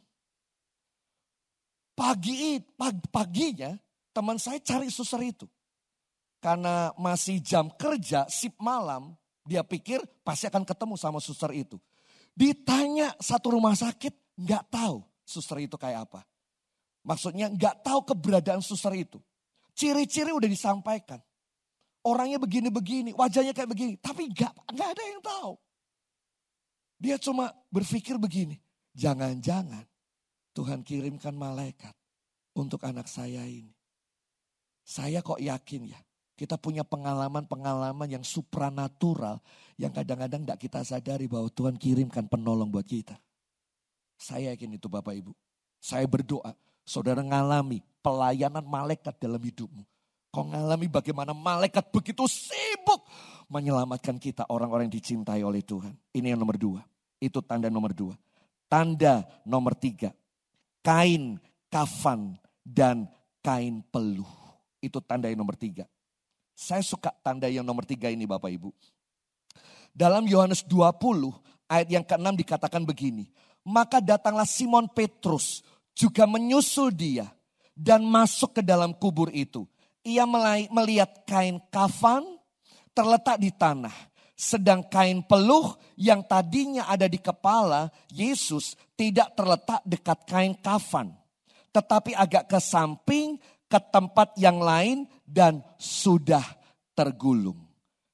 Pagi, 1.94 2.58
pagi 2.74 3.06
paginya 3.14 3.78
teman 4.10 4.42
saya 4.42 4.58
cari 4.58 4.90
suster 4.90 5.22
itu. 5.22 5.46
Karena 6.40 6.90
masih 6.96 7.44
jam 7.44 7.68
kerja, 7.76 8.26
sip 8.32 8.56
malam, 8.64 9.14
dia 9.44 9.62
pikir 9.62 10.00
pasti 10.24 10.48
akan 10.48 10.64
ketemu 10.64 10.96
sama 10.96 11.20
suster 11.20 11.52
itu. 11.52 11.76
Ditanya 12.32 13.12
satu 13.20 13.60
rumah 13.60 13.76
sakit, 13.76 14.40
nggak 14.40 14.64
tahu 14.72 15.04
suster 15.28 15.60
itu 15.60 15.76
kayak 15.76 16.08
apa. 16.08 16.24
Maksudnya 17.04 17.52
nggak 17.52 17.84
tahu 17.84 18.08
keberadaan 18.08 18.64
suster 18.64 18.96
itu. 18.96 19.20
Ciri-ciri 19.76 20.32
udah 20.32 20.48
disampaikan. 20.48 21.20
Orangnya 22.00 22.40
begini-begini, 22.40 23.12
wajahnya 23.12 23.52
kayak 23.52 23.70
begini. 23.70 23.94
Tapi 24.00 24.32
nggak 24.32 24.54
nggak 24.72 24.90
ada 24.96 25.04
yang 25.04 25.22
tahu. 25.24 25.54
Dia 27.00 27.16
cuma 27.20 27.52
berpikir 27.72 28.20
begini. 28.20 28.60
Jangan-jangan 28.96 29.88
Tuhan 30.52 30.84
kirimkan 30.84 31.32
malaikat 31.32 31.96
untuk 32.56 32.84
anak 32.84 33.08
saya 33.08 33.44
ini. 33.48 33.72
Saya 34.84 35.22
kok 35.22 35.40
yakin 35.40 35.96
ya, 35.96 36.00
kita 36.40 36.56
punya 36.56 36.88
pengalaman-pengalaman 36.88 38.10
yang 38.10 38.26
supranatural 38.26 39.44
yang 39.76 39.92
kadang-kadang 39.92 40.44
tidak 40.44 40.60
kita 40.60 40.80
sadari 40.88 41.28
bahwa 41.28 41.52
Tuhan 41.52 41.76
kirimkan 41.76 42.26
penolong 42.32 42.72
buat 42.72 42.88
kita. 42.88 43.16
Saya 44.20 44.56
yakin 44.56 44.76
itu 44.76 44.88
Bapak 44.92 45.16
Ibu. 45.16 45.32
Saya 45.80 46.04
berdoa, 46.08 46.52
saudara 46.84 47.24
ngalami 47.24 47.80
pelayanan 48.04 48.64
malaikat 48.68 49.16
dalam 49.20 49.40
hidupmu. 49.40 49.84
Kau 50.30 50.46
ngalami 50.46 50.86
bagaimana 50.86 51.34
malaikat 51.34 51.90
begitu 51.90 52.30
sibuk 52.30 53.02
menyelamatkan 53.50 54.22
kita 54.22 54.46
orang-orang 54.54 54.88
yang 54.88 54.96
dicintai 55.02 55.42
oleh 55.42 55.66
Tuhan. 55.66 55.98
Ini 56.14 56.38
yang 56.38 56.46
nomor 56.46 56.58
dua. 56.62 56.82
Itu 57.18 57.42
tanda 57.42 57.68
nomor 57.68 57.98
dua. 57.98 58.14
Tanda 58.70 59.26
nomor 59.42 59.74
tiga. 59.74 60.14
Kain, 60.86 61.42
kafan, 61.74 62.38
dan 62.62 63.10
kain 63.42 63.82
peluh. 63.90 64.30
Itu 64.78 65.02
tanda 65.02 65.28
yang 65.28 65.42
nomor 65.42 65.58
tiga. 65.58 65.90
Saya 66.54 66.86
suka 66.86 67.10
tanda 67.26 67.50
yang 67.50 67.66
nomor 67.66 67.90
tiga 67.90 68.14
ini 68.14 68.30
Bapak 68.30 68.54
Ibu. 68.54 68.70
Dalam 69.90 70.30
Yohanes 70.30 70.62
20 70.70 71.34
ayat 71.66 71.88
yang 71.90 72.06
ke-6 72.06 72.38
dikatakan 72.46 72.86
begini. 72.86 73.30
Maka 73.66 74.00
datanglah 74.00 74.48
Simon 74.48 74.88
Petrus 74.88 75.66
juga 75.98 76.24
menyusul 76.30 76.94
dia 76.94 77.28
dan 77.74 78.06
masuk 78.06 78.60
ke 78.60 78.62
dalam 78.64 78.94
kubur 78.96 79.34
itu. 79.34 79.68
Ia 80.08 80.24
melihat 80.70 81.28
kain 81.28 81.60
kafan 81.72 82.24
terletak 82.96 83.40
di 83.40 83.52
tanah. 83.52 83.94
Sedang 84.40 84.88
kain 84.88 85.20
peluh 85.20 85.76
yang 86.00 86.24
tadinya 86.24 86.88
ada 86.88 87.12
di 87.12 87.20
kepala 87.20 87.92
Yesus 88.08 88.80
tidak 88.96 89.36
terletak 89.36 89.84
dekat 89.84 90.20
kain 90.24 90.56
kafan. 90.56 91.12
Tetapi 91.76 92.16
agak 92.16 92.48
ke 92.48 92.60
samping 92.64 93.36
ke 93.68 93.80
tempat 93.92 94.34
yang 94.40 94.64
lain 94.64 95.06
dan 95.28 95.60
sudah 95.76 96.42
tergulung. 96.96 97.70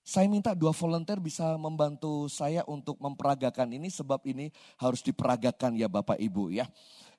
Saya 0.06 0.30
minta 0.30 0.54
dua 0.54 0.70
volunteer 0.70 1.18
bisa 1.18 1.58
membantu 1.58 2.30
saya 2.30 2.62
untuk 2.70 3.02
memperagakan 3.02 3.74
ini 3.74 3.90
sebab 3.90 4.22
ini 4.30 4.54
harus 4.78 5.02
diperagakan 5.02 5.74
ya 5.74 5.90
Bapak 5.90 6.22
Ibu 6.22 6.54
ya. 6.54 6.70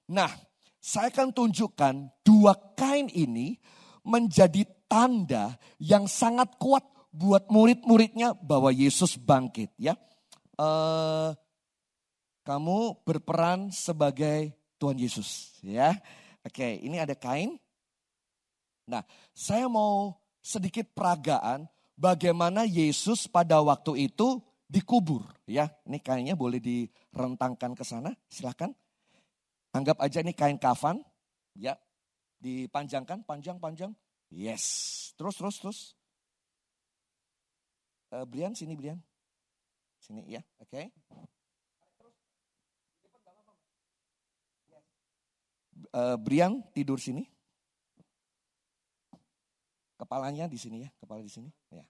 Nah, 0.06 0.30
saya 0.78 1.10
akan 1.10 1.34
tunjukkan 1.34 2.22
dua 2.22 2.54
kain 2.78 3.10
ini 3.10 3.58
menjadi 4.07 4.62
tanda 4.86 5.59
yang 5.82 6.07
sangat 6.07 6.54
kuat 6.62 6.86
buat 7.11 7.50
murid-muridnya 7.50 8.38
bahwa 8.38 8.70
Yesus 8.70 9.18
bangkit 9.18 9.74
ya. 9.76 9.98
Uh, 10.57 11.34
kamu 12.46 13.02
berperan 13.02 13.74
sebagai 13.74 14.54
Tuhan 14.78 14.96
Yesus 14.96 15.59
ya. 15.61 15.98
Oke, 16.46 16.78
ini 16.78 17.02
ada 17.02 17.18
kain 17.18 17.59
Nah, 18.86 19.02
saya 19.34 19.66
mau 19.66 20.14
sedikit 20.38 20.86
peragaan 20.94 21.66
bagaimana 21.98 22.62
Yesus 22.62 23.26
pada 23.26 23.59
waktu 23.59 24.07
itu 24.07 24.38
dikubur 24.70 25.26
ya. 25.46 25.66
Ini 25.86 25.98
kainnya 25.98 26.38
boleh 26.38 26.62
direntangkan 26.62 27.74
ke 27.74 27.82
sana, 27.82 28.14
silakan. 28.30 28.70
Anggap 29.74 29.98
aja 30.00 30.22
ini 30.22 30.32
kain 30.32 30.57
kafan, 30.57 31.02
ya. 31.59 31.74
Dipanjangkan, 32.41 33.24
panjang-panjang. 33.24 33.93
Yes. 34.30 34.64
Terus, 35.16 35.34
terus, 35.39 35.57
terus. 35.62 35.78
Uh, 38.12 38.22
Brian, 38.28 38.55
sini 38.55 38.78
Brian. 38.78 39.01
Sini 39.99 40.22
ya, 40.30 40.43
oke. 40.62 40.70
Okay. 40.70 40.87
Uh, 45.91 46.14
Brian 46.20 46.62
tidur 46.70 47.03
sini. 47.03 47.26
Kepalanya 49.97 50.45
di 50.47 50.61
sini 50.61 50.84
ya, 50.84 50.91
kepala 51.01 51.24
di 51.24 51.32
sini. 51.32 51.49
Ya. 51.72 51.82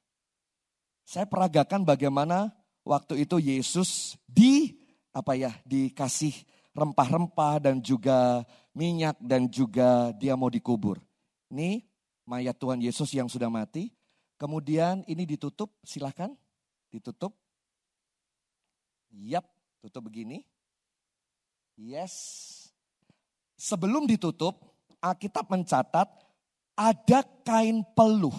Saya 1.02 1.26
peragakan 1.26 1.82
bagaimana 1.82 2.54
waktu 2.86 3.26
itu 3.26 3.42
Yesus 3.42 4.14
di 4.24 4.78
apa 5.10 5.34
ya, 5.34 5.50
dikasih 5.66 6.32
rempah-rempah 6.72 7.58
dan 7.58 7.82
juga 7.82 8.46
minyak 8.76 9.16
dan 9.16 9.48
juga 9.48 10.12
dia 10.20 10.36
mau 10.36 10.52
dikubur. 10.52 11.00
Ini 11.48 11.80
mayat 12.28 12.60
Tuhan 12.60 12.84
Yesus 12.84 13.08
yang 13.16 13.32
sudah 13.32 13.48
mati. 13.48 13.88
Kemudian 14.36 15.00
ini 15.08 15.24
ditutup, 15.24 15.72
silahkan 15.80 16.28
ditutup. 16.92 17.32
Yap, 19.16 19.48
tutup 19.80 20.12
begini. 20.12 20.44
Yes. 21.80 22.12
Sebelum 23.56 24.04
ditutup, 24.04 24.60
Alkitab 25.00 25.48
mencatat 25.48 26.08
ada 26.76 27.20
kain 27.40 27.80
peluh. 27.96 28.36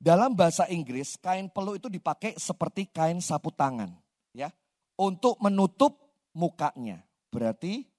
Dalam 0.00 0.32
bahasa 0.32 0.64
Inggris, 0.72 1.20
kain 1.20 1.52
peluh 1.52 1.76
itu 1.76 1.92
dipakai 1.92 2.34
seperti 2.40 2.88
kain 2.88 3.20
sapu 3.20 3.52
tangan, 3.52 3.92
ya, 4.34 4.50
untuk 4.98 5.38
menutup 5.38 5.94
mukanya. 6.34 7.04
Berarti 7.30 7.91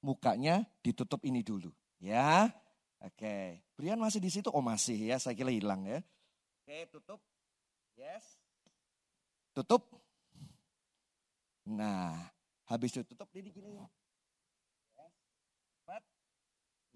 mukanya 0.00 0.66
ditutup 0.82 1.22
ini 1.26 1.42
dulu, 1.42 1.70
ya. 1.98 2.50
Oke, 2.98 3.62
Brian 3.78 3.98
masih 4.02 4.18
di 4.18 4.30
situ? 4.30 4.50
Oh 4.50 4.62
masih 4.62 5.14
ya, 5.14 5.16
saya 5.22 5.38
kira 5.38 5.54
hilang 5.54 5.86
ya. 5.86 6.02
Oke, 6.66 6.90
tutup. 6.90 7.22
Yes. 7.94 8.26
Tutup. 9.54 9.86
Nah, 11.68 12.30
habis 12.66 12.94
ditutup 12.94 13.30
jadi 13.30 13.50
gini. 13.54 13.78
Yes. 13.78 13.92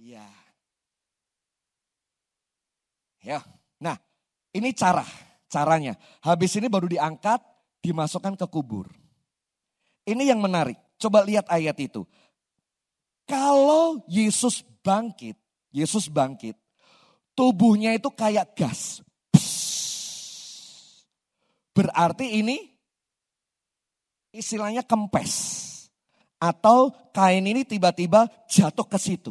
Iya. 0.03 0.26
Ya. 3.22 3.38
Nah, 3.78 3.94
ini 4.50 4.74
cara, 4.74 5.07
caranya. 5.46 5.94
Habis 6.26 6.59
ini 6.59 6.66
baru 6.66 6.90
diangkat, 6.90 7.38
dimasukkan 7.78 8.34
ke 8.34 8.46
kubur. 8.50 8.90
Ini 10.03 10.34
yang 10.34 10.42
menarik. 10.42 10.74
Coba 10.98 11.22
lihat 11.22 11.46
ayat 11.46 11.78
itu. 11.78 12.03
Kalau 13.26 14.02
Yesus 14.10 14.66
bangkit, 14.82 15.38
Yesus 15.70 16.10
bangkit, 16.10 16.58
tubuhnya 17.32 17.94
itu 17.96 18.10
kayak 18.12 18.52
gas. 18.58 19.00
Berarti 21.72 22.44
ini 22.44 22.72
istilahnya 24.32 24.84
kempes. 24.84 25.60
Atau 26.42 26.90
kain 27.14 27.46
ini 27.46 27.62
tiba-tiba 27.62 28.26
jatuh 28.50 28.82
ke 28.82 28.98
situ. 28.98 29.30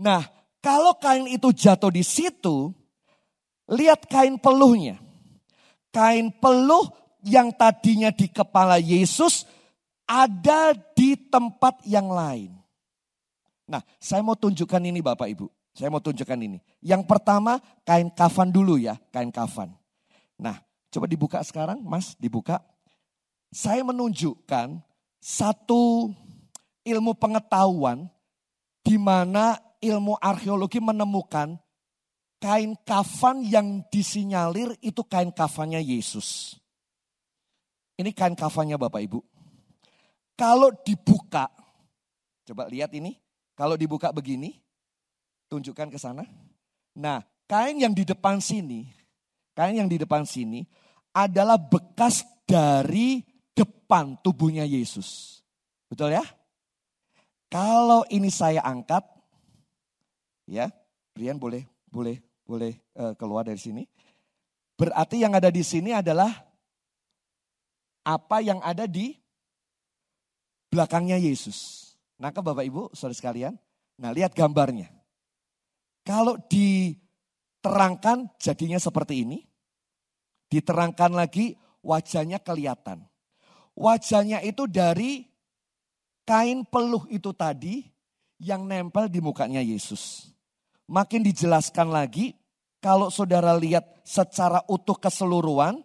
Nah, 0.00 0.24
kalau 0.64 0.96
kain 0.96 1.28
itu 1.28 1.52
jatuh 1.52 1.92
di 1.92 2.00
situ, 2.00 2.72
lihat 3.68 4.08
kain 4.08 4.40
peluhnya. 4.40 4.96
Kain 5.92 6.32
peluh 6.40 6.88
yang 7.20 7.52
tadinya 7.52 8.08
di 8.08 8.32
kepala 8.32 8.80
Yesus 8.80 9.44
ada 10.04 10.76
di 10.96 11.16
tempat 11.16 11.80
yang 11.88 12.08
lain. 12.12 12.52
Nah, 13.64 13.80
saya 13.96 14.20
mau 14.20 14.36
tunjukkan 14.36 14.82
ini 14.84 15.00
Bapak 15.00 15.28
Ibu. 15.32 15.48
Saya 15.74 15.90
mau 15.90 15.98
tunjukkan 15.98 16.38
ini. 16.38 16.60
Yang 16.84 17.02
pertama 17.08 17.58
kain 17.82 18.12
kafan 18.12 18.52
dulu 18.52 18.78
ya, 18.78 18.94
kain 19.10 19.32
kafan. 19.34 19.74
Nah, 20.38 20.60
coba 20.92 21.10
dibuka 21.10 21.42
sekarang, 21.42 21.82
Mas, 21.82 22.14
dibuka. 22.20 22.62
Saya 23.50 23.82
menunjukkan 23.82 24.78
satu 25.18 26.12
ilmu 26.84 27.16
pengetahuan 27.16 28.06
di 28.84 29.00
mana 29.00 29.56
ilmu 29.80 30.20
arkeologi 30.20 30.78
menemukan 30.78 31.56
kain 32.38 32.76
kafan 32.84 33.40
yang 33.40 33.80
disinyalir 33.88 34.76
itu 34.84 35.00
kain 35.08 35.32
kafannya 35.32 35.80
Yesus. 35.80 36.60
Ini 37.96 38.12
kain 38.12 38.36
kafannya 38.36 38.76
Bapak 38.76 39.00
Ibu. 39.00 39.33
Kalau 40.34 40.74
dibuka, 40.82 41.46
coba 42.46 42.66
lihat 42.66 42.90
ini. 42.94 43.18
Kalau 43.54 43.78
dibuka 43.78 44.10
begini, 44.10 44.58
tunjukkan 45.46 45.94
ke 45.94 45.98
sana. 45.98 46.26
Nah, 46.98 47.22
kain 47.46 47.78
yang 47.78 47.94
di 47.94 48.02
depan 48.02 48.42
sini, 48.42 48.90
kain 49.54 49.78
yang 49.78 49.86
di 49.86 49.94
depan 49.94 50.26
sini 50.26 50.66
adalah 51.14 51.54
bekas 51.54 52.26
dari 52.42 53.22
depan 53.54 54.18
tubuhnya 54.26 54.66
Yesus. 54.66 55.38
Betul 55.86 56.18
ya? 56.18 56.26
Kalau 57.46 58.02
ini 58.10 58.26
saya 58.34 58.58
angkat, 58.66 59.06
ya, 60.50 60.66
Brian 61.14 61.38
boleh 61.38 61.62
boleh 61.86 62.18
boleh 62.42 62.74
uh, 62.98 63.14
keluar 63.14 63.46
dari 63.46 63.62
sini. 63.62 63.86
Berarti 64.74 65.22
yang 65.22 65.38
ada 65.38 65.54
di 65.54 65.62
sini 65.62 65.94
adalah 65.94 66.34
apa 68.02 68.42
yang 68.42 68.58
ada 68.58 68.90
di 68.90 69.14
belakangnya 70.74 71.14
Yesus. 71.14 71.86
Nah, 72.18 72.34
Bapak 72.34 72.66
Ibu, 72.66 72.90
saudara 72.90 73.14
sekalian, 73.14 73.54
nah 74.02 74.10
lihat 74.10 74.34
gambarnya. 74.34 74.90
Kalau 76.02 76.34
diterangkan 76.50 78.34
jadinya 78.42 78.82
seperti 78.82 79.22
ini. 79.22 79.38
Diterangkan 80.50 81.14
lagi 81.14 81.56
wajahnya 81.82 82.38
kelihatan. 82.38 83.02
Wajahnya 83.74 84.38
itu 84.46 84.70
dari 84.70 85.26
kain 86.22 86.62
peluh 86.62 87.02
itu 87.10 87.34
tadi 87.34 87.82
yang 88.38 88.62
nempel 88.68 89.10
di 89.10 89.18
mukanya 89.18 89.58
Yesus. 89.58 90.30
Makin 90.86 91.26
dijelaskan 91.26 91.90
lagi, 91.90 92.36
kalau 92.78 93.08
saudara 93.10 93.56
lihat 93.56 94.04
secara 94.04 94.62
utuh 94.68 94.94
keseluruhan, 94.94 95.80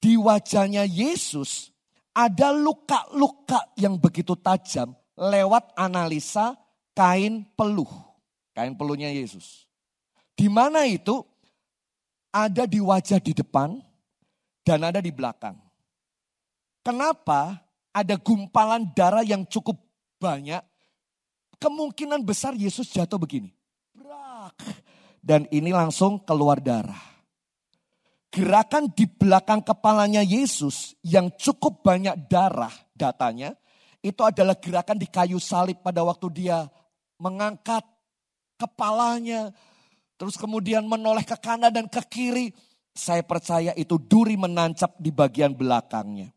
di 0.00 0.14
wajahnya 0.14 0.86
Yesus 0.86 1.74
ada 2.16 2.48
luka-luka 2.48 3.76
yang 3.76 4.00
begitu 4.00 4.32
tajam 4.40 4.96
lewat 5.20 5.76
analisa 5.76 6.56
kain 6.96 7.44
peluh. 7.52 7.92
Kain 8.56 8.72
peluhnya 8.72 9.12
Yesus. 9.12 9.68
Di 10.32 10.48
mana 10.48 10.88
itu? 10.88 11.20
Ada 12.32 12.68
di 12.68 12.80
wajah 12.80 13.20
di 13.20 13.32
depan 13.32 13.80
dan 14.60 14.80
ada 14.84 15.00
di 15.00 15.08
belakang. 15.08 15.56
Kenapa 16.84 17.64
ada 17.92 18.16
gumpalan 18.20 18.92
darah 18.92 19.24
yang 19.24 19.44
cukup 19.48 19.80
banyak? 20.20 20.60
Kemungkinan 21.56 22.20
besar 22.20 22.52
Yesus 22.52 22.92
jatuh 22.92 23.16
begini. 23.16 23.56
Brak. 23.96 24.52
Dan 25.24 25.48
ini 25.48 25.72
langsung 25.72 26.20
keluar 26.20 26.60
darah 26.60 27.15
gerakan 28.30 28.92
di 28.92 29.08
belakang 29.08 29.64
kepalanya 29.64 30.20
Yesus 30.20 30.94
yang 31.00 31.32
cukup 31.34 31.80
banyak 31.82 32.28
darah 32.28 32.72
datanya, 32.92 33.54
itu 34.04 34.22
adalah 34.22 34.54
gerakan 34.58 34.98
di 35.00 35.08
kayu 35.08 35.40
salib 35.40 35.82
pada 35.82 36.04
waktu 36.06 36.26
dia 36.30 36.68
mengangkat 37.18 37.82
kepalanya, 38.60 39.50
terus 40.20 40.36
kemudian 40.36 40.84
menoleh 40.84 41.24
ke 41.24 41.36
kanan 41.40 41.72
dan 41.72 41.86
ke 41.88 42.02
kiri. 42.06 42.52
Saya 42.96 43.20
percaya 43.20 43.76
itu 43.76 44.00
duri 44.00 44.40
menancap 44.40 44.96
di 44.96 45.12
bagian 45.12 45.52
belakangnya. 45.52 46.32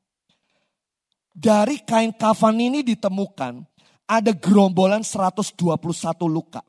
Dari 1.32 1.88
kain 1.88 2.12
kafan 2.12 2.60
ini 2.60 2.84
ditemukan 2.84 3.64
ada 4.12 4.32
gerombolan 4.36 5.00
121 5.00 5.56
luka. 6.28 6.60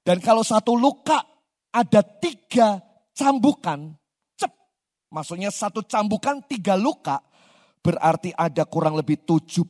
Dan 0.00 0.24
kalau 0.24 0.40
satu 0.40 0.72
luka 0.72 1.20
ada 1.68 2.00
tiga 2.00 2.80
cambukan 3.12 3.92
Maksudnya 5.08 5.48
satu 5.48 5.80
cambukan 5.84 6.44
tiga 6.44 6.76
luka 6.76 7.24
berarti 7.80 8.34
ada 8.36 8.68
kurang 8.68 8.98
lebih 8.98 9.24
72, 9.24 9.64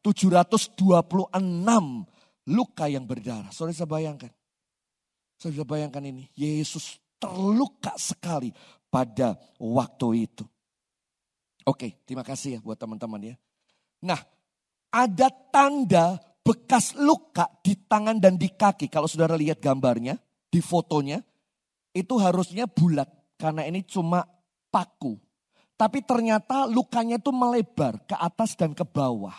726 0.00 1.36
luka 2.46 2.84
yang 2.88 3.04
berdarah. 3.04 3.52
Saudara 3.52 3.74
bisa 3.76 3.86
bayangkan. 3.88 4.32
Saudara 5.36 5.54
bisa 5.60 5.66
bayangkan 5.68 6.02
ini. 6.06 6.30
Yesus 6.32 6.96
terluka 7.20 7.92
sekali 8.00 8.54
pada 8.88 9.36
waktu 9.60 10.30
itu. 10.30 10.44
Oke, 11.66 11.98
terima 12.06 12.22
kasih 12.22 12.56
ya 12.56 12.60
buat 12.62 12.78
teman-teman 12.78 13.34
ya. 13.34 13.36
Nah, 14.06 14.22
ada 14.94 15.28
tanda 15.50 16.16
bekas 16.46 16.94
luka 16.94 17.50
di 17.60 17.74
tangan 17.74 18.22
dan 18.22 18.38
di 18.38 18.54
kaki. 18.54 18.86
Kalau 18.86 19.10
saudara 19.10 19.34
lihat 19.34 19.58
gambarnya, 19.58 20.14
di 20.46 20.62
fotonya, 20.62 21.18
itu 21.90 22.14
harusnya 22.22 22.70
bulat. 22.70 23.10
Karena 23.36 23.68
ini 23.68 23.84
cuma 23.84 24.24
paku. 24.72 25.20
Tapi 25.76 26.00
ternyata 26.00 26.64
lukanya 26.64 27.20
itu 27.20 27.28
melebar 27.28 28.00
ke 28.08 28.16
atas 28.16 28.56
dan 28.56 28.72
ke 28.72 28.82
bawah. 28.82 29.36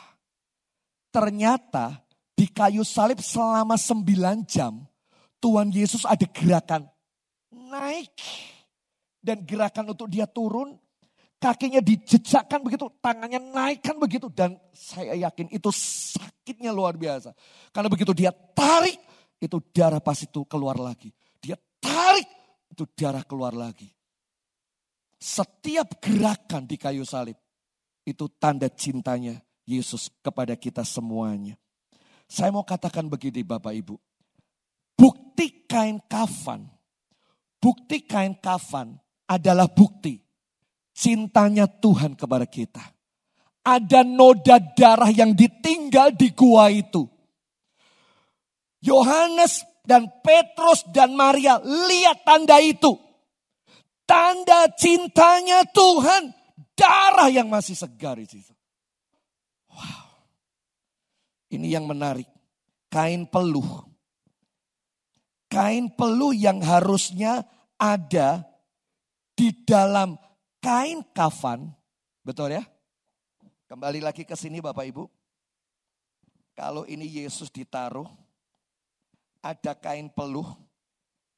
Ternyata 1.10 1.98
di 2.38 2.46
kayu 2.46 2.86
salib 2.86 3.18
selama 3.26 3.74
sembilan 3.74 4.46
jam 4.46 4.86
Tuhan 5.42 5.74
Yesus 5.74 6.06
ada 6.06 6.30
gerakan 6.30 6.86
naik. 7.50 8.14
Dan 9.18 9.44
gerakan 9.44 9.92
untuk 9.92 10.08
dia 10.08 10.30
turun, 10.30 10.78
kakinya 11.42 11.82
dijejakkan 11.82 12.62
begitu, 12.62 12.86
tangannya 13.02 13.42
naikkan 13.42 13.98
begitu. 13.98 14.30
Dan 14.30 14.62
saya 14.72 15.18
yakin 15.18 15.50
itu 15.50 15.74
sakitnya 15.74 16.70
luar 16.70 16.94
biasa. 16.96 17.34
Karena 17.74 17.90
begitu 17.90 18.14
dia 18.14 18.30
tarik, 18.32 18.96
itu 19.42 19.58
darah 19.74 20.00
pas 20.00 20.16
itu 20.22 20.46
keluar 20.46 20.78
lagi. 20.78 21.12
Itu 22.78 22.86
darah 22.94 23.26
keluar 23.26 23.58
lagi. 23.58 23.90
Setiap 25.18 25.98
gerakan 25.98 26.70
di 26.70 26.78
kayu 26.78 27.02
salib 27.02 27.34
itu 28.06 28.30
tanda 28.38 28.70
cintanya 28.70 29.42
Yesus 29.66 30.14
kepada 30.22 30.54
kita 30.54 30.86
semuanya. 30.86 31.58
Saya 32.30 32.54
mau 32.54 32.62
katakan 32.62 33.10
begini 33.10 33.42
Bapak 33.42 33.74
Ibu. 33.74 33.98
Bukti 34.94 35.66
kain 35.66 36.06
kafan, 36.06 36.70
bukti 37.58 38.06
kain 38.06 38.38
kafan 38.38 38.94
adalah 39.26 39.66
bukti 39.66 40.22
cintanya 40.94 41.66
Tuhan 41.66 42.14
kepada 42.14 42.46
kita. 42.46 42.86
Ada 43.66 44.06
noda 44.06 44.62
darah 44.62 45.10
yang 45.10 45.34
ditinggal 45.34 46.14
di 46.14 46.30
gua 46.30 46.70
itu. 46.70 47.10
Yohanes 48.86 49.67
dan 49.88 50.12
Petrus 50.20 50.84
dan 50.92 51.16
Maria 51.16 51.64
lihat 51.64 52.28
tanda 52.28 52.60
itu. 52.60 53.00
Tanda 54.04 54.68
cintanya 54.76 55.64
Tuhan. 55.72 56.36
Darah 56.78 57.32
yang 57.32 57.48
masih 57.48 57.74
segar 57.74 58.20
itu. 58.20 58.38
Wow. 59.72 60.06
Ini 61.56 61.80
yang 61.80 61.88
menarik. 61.88 62.28
Kain 62.92 63.26
peluh. 63.26 63.88
Kain 65.48 65.88
peluh 65.96 66.36
yang 66.36 66.60
harusnya 66.60 67.48
ada 67.80 68.44
di 69.34 69.56
dalam 69.64 70.20
kain 70.60 71.02
kafan. 71.16 71.72
Betul 72.22 72.60
ya? 72.60 72.64
Kembali 73.72 74.04
lagi 74.04 74.28
ke 74.28 74.36
sini 74.36 74.60
Bapak 74.60 74.86
Ibu. 74.92 75.04
Kalau 76.54 76.84
ini 76.86 77.08
Yesus 77.08 77.48
ditaruh 77.50 78.27
ada 79.42 79.74
kain 79.78 80.08
peluh 80.12 80.48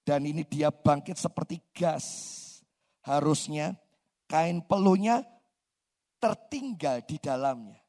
dan 0.04 0.26
ini 0.26 0.41
dia 0.41 0.74
bangkit 0.74 1.16
seperti 1.16 1.62
gas. 1.72 2.06
Harusnya 3.06 3.78
kain 4.26 4.62
peluhnya 4.66 5.24
tertinggal 6.20 7.02
di 7.06 7.18
dalamnya. 7.18 7.80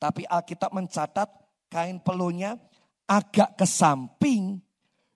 Tapi 0.00 0.24
Alkitab 0.26 0.72
mencatat 0.72 1.28
kain 1.68 2.00
peluhnya 2.00 2.56
agak 3.06 3.54
ke 3.54 3.66
samping 3.68 4.58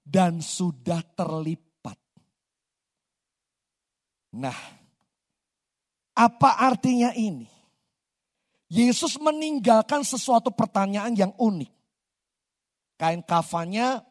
dan 0.05 0.39
sudah 0.45 1.01
terlipat. 1.17 1.97
Nah, 4.37 4.59
apa 6.15 6.51
artinya 6.63 7.11
ini? 7.17 7.51
Yesus 8.71 9.19
meninggalkan 9.19 10.05
sesuatu 10.05 10.53
pertanyaan 10.53 11.15
yang 11.15 11.33
unik 11.37 11.74
kain 12.99 13.23
kafannya 13.23 14.03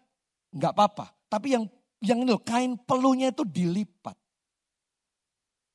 nggak 0.53 0.73
apa-apa. 0.73 1.11
Tapi 1.27 1.57
yang 1.57 1.65
yang 2.03 2.19
ini 2.23 2.35
kain 2.43 2.75
peluhnya 2.77 3.31
itu 3.31 3.47
dilipat. 3.47 4.15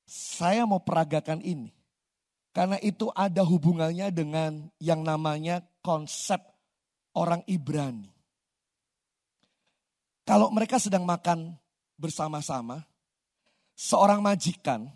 Saya 0.08 0.64
mau 0.64 0.80
peragakan 0.80 1.40
ini. 1.44 1.72
Karena 2.52 2.80
itu 2.80 3.12
ada 3.12 3.44
hubungannya 3.44 4.08
dengan 4.10 4.72
yang 4.80 5.04
namanya 5.04 5.62
konsep 5.84 6.40
orang 7.14 7.44
Ibrani. 7.44 8.08
Kalau 10.24 10.52
mereka 10.52 10.76
sedang 10.76 11.08
makan 11.08 11.56
bersama-sama, 11.96 12.84
seorang 13.76 14.20
majikan, 14.20 14.90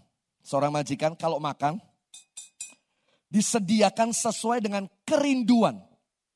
seorang 0.44 0.74
majikan 0.74 1.16
kalau 1.16 1.40
makan 1.40 1.80
disediakan 3.32 4.12
sesuai 4.12 4.60
dengan 4.60 4.84
kerinduan 5.08 5.80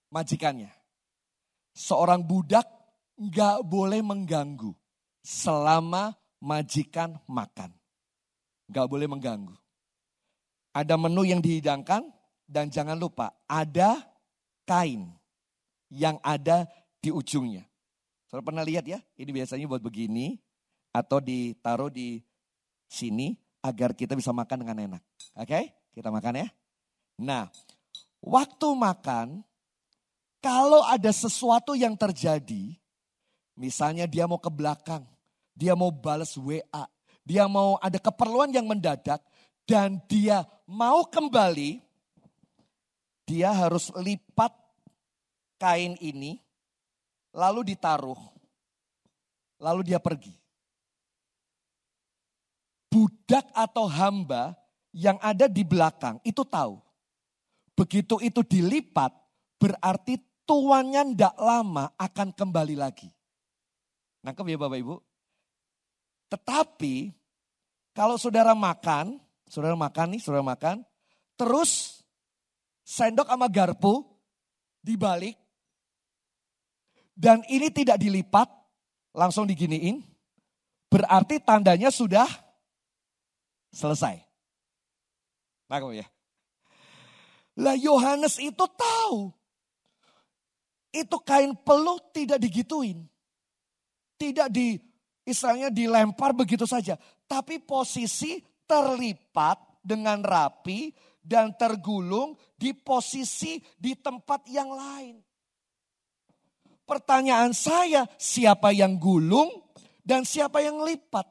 majikannya 0.08 0.75
seorang 1.76 2.24
budak 2.24 2.64
nggak 3.20 3.60
boleh 3.68 4.00
mengganggu 4.00 4.72
selama 5.20 6.16
majikan 6.40 7.20
makan. 7.28 7.76
Nggak 8.72 8.86
boleh 8.88 9.04
mengganggu. 9.04 9.52
Ada 10.72 10.96
menu 10.96 11.28
yang 11.28 11.44
dihidangkan 11.44 12.08
dan 12.48 12.72
jangan 12.72 12.96
lupa 12.96 13.36
ada 13.44 14.00
kain 14.64 15.12
yang 15.92 16.16
ada 16.24 16.64
di 16.98 17.12
ujungnya. 17.12 17.68
Saudara 18.26 18.42
pernah 18.42 18.64
lihat 18.66 18.84
ya? 18.88 18.98
Ini 19.14 19.30
biasanya 19.30 19.68
buat 19.70 19.84
begini 19.84 20.36
atau 20.90 21.22
ditaruh 21.22 21.92
di 21.92 22.24
sini 22.88 23.36
agar 23.62 23.94
kita 23.94 24.18
bisa 24.18 24.34
makan 24.34 24.66
dengan 24.66 24.78
enak. 24.90 25.02
Oke, 25.38 25.72
kita 25.94 26.10
makan 26.10 26.44
ya. 26.44 26.48
Nah, 27.22 27.48
waktu 28.20 28.68
makan 28.74 29.46
kalau 30.46 30.86
ada 30.86 31.10
sesuatu 31.10 31.74
yang 31.74 31.98
terjadi, 31.98 32.78
misalnya 33.58 34.06
dia 34.06 34.30
mau 34.30 34.38
ke 34.38 34.46
belakang, 34.46 35.02
dia 35.58 35.74
mau 35.74 35.90
balas 35.90 36.38
WA, 36.38 36.86
dia 37.26 37.50
mau 37.50 37.74
ada 37.82 37.98
keperluan 37.98 38.54
yang 38.54 38.62
mendadak, 38.62 39.18
dan 39.66 39.98
dia 40.06 40.46
mau 40.62 41.02
kembali, 41.02 41.82
dia 43.26 43.50
harus 43.50 43.90
lipat 43.98 44.54
kain 45.58 45.98
ini, 45.98 46.38
lalu 47.34 47.74
ditaruh, 47.74 48.18
lalu 49.58 49.82
dia 49.82 49.98
pergi. 49.98 50.30
Budak 52.86 53.50
atau 53.50 53.90
hamba 53.90 54.54
yang 54.94 55.18
ada 55.18 55.50
di 55.50 55.66
belakang 55.66 56.22
itu 56.22 56.46
tahu. 56.46 56.78
Begitu 57.74 58.22
itu 58.22 58.46
dilipat, 58.46 59.10
berarti 59.58 60.25
tuannya 60.46 61.12
ndak 61.12 61.34
lama 61.36 61.92
akan 61.98 62.30
kembali 62.32 62.78
lagi. 62.78 63.10
Nangkep 64.22 64.46
ya 64.46 64.58
Bapak 64.58 64.78
Ibu? 64.78 64.96
Tetapi 66.30 66.94
kalau 67.94 68.18
saudara 68.18 68.54
makan, 68.54 69.18
saudara 69.46 69.74
makan 69.74 70.16
nih, 70.16 70.22
saudara 70.22 70.46
makan, 70.46 70.86
terus 71.38 72.02
sendok 72.86 73.26
sama 73.30 73.50
garpu 73.50 74.06
dibalik, 74.82 75.34
dan 77.16 77.42
ini 77.48 77.70
tidak 77.72 77.98
dilipat, 77.98 78.46
langsung 79.16 79.48
diginiin, 79.48 80.02
berarti 80.90 81.40
tandanya 81.42 81.90
sudah 81.90 82.28
selesai. 83.72 84.20
Nangkep 85.66 86.04
ya? 86.04 86.06
Lah 87.56 87.74
Yohanes 87.74 88.36
itu 88.36 88.64
tahu. 88.76 89.32
Itu 90.96 91.20
kain 91.20 91.52
peluh 91.52 92.00
tidak 92.16 92.40
digituin. 92.40 93.04
Tidak 94.16 94.48
di 94.48 94.80
istilahnya 95.28 95.68
dilempar 95.68 96.32
begitu 96.32 96.64
saja. 96.64 96.96
Tapi 97.28 97.60
posisi 97.60 98.40
terlipat 98.64 99.84
dengan 99.84 100.24
rapi 100.24 100.88
dan 101.20 101.52
tergulung 101.58 102.32
di 102.56 102.72
posisi 102.72 103.60
di 103.76 103.92
tempat 103.92 104.48
yang 104.48 104.72
lain. 104.72 105.20
Pertanyaan 106.86 107.50
saya, 107.50 108.06
siapa 108.14 108.70
yang 108.70 108.94
gulung 108.96 109.50
dan 110.06 110.22
siapa 110.22 110.62
yang 110.62 110.86
lipat? 110.86 111.26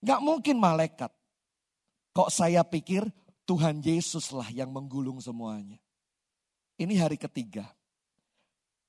Gak 0.00 0.20
mungkin 0.24 0.56
malaikat. 0.56 1.12
Kok 2.16 2.32
saya 2.32 2.64
pikir 2.64 3.04
Tuhan 3.44 3.84
Yesuslah 3.84 4.48
yang 4.48 4.72
menggulung 4.72 5.20
semuanya. 5.20 5.83
Ini 6.74 6.94
hari 6.98 7.14
ketiga. 7.14 7.70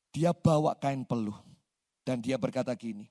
Dia 0.10 0.34
bawa 0.34 0.74
kain 0.80 1.06
peluh. 1.06 1.38
Dan 2.06 2.22
dia 2.22 2.38
berkata 2.38 2.70
gini, 2.78 3.10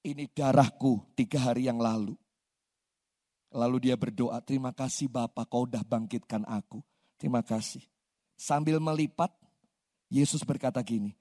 ini 0.00 0.24
darahku 0.32 1.04
tiga 1.12 1.44
hari 1.44 1.68
yang 1.68 1.76
lalu. 1.76 2.16
Lalu 3.52 3.88
dia 3.88 3.96
berdoa, 4.00 4.40
terima 4.40 4.72
kasih 4.72 5.12
Bapak 5.12 5.52
kau 5.52 5.68
udah 5.68 5.84
bangkitkan 5.84 6.48
aku. 6.48 6.80
Terima 7.20 7.44
kasih. 7.44 7.84
Sambil 8.34 8.80
melipat, 8.80 9.30
Yesus 10.08 10.40
berkata 10.40 10.80
gini, 10.80 11.12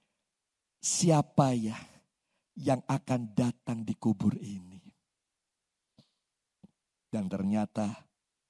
siapa 0.79 1.51
ya 1.53 1.75
yang 2.55 2.79
akan 2.87 3.35
datang 3.35 3.83
di 3.83 3.93
kubur 3.99 4.39
ini? 4.39 4.79
Dan 7.11 7.27
ternyata 7.27 7.91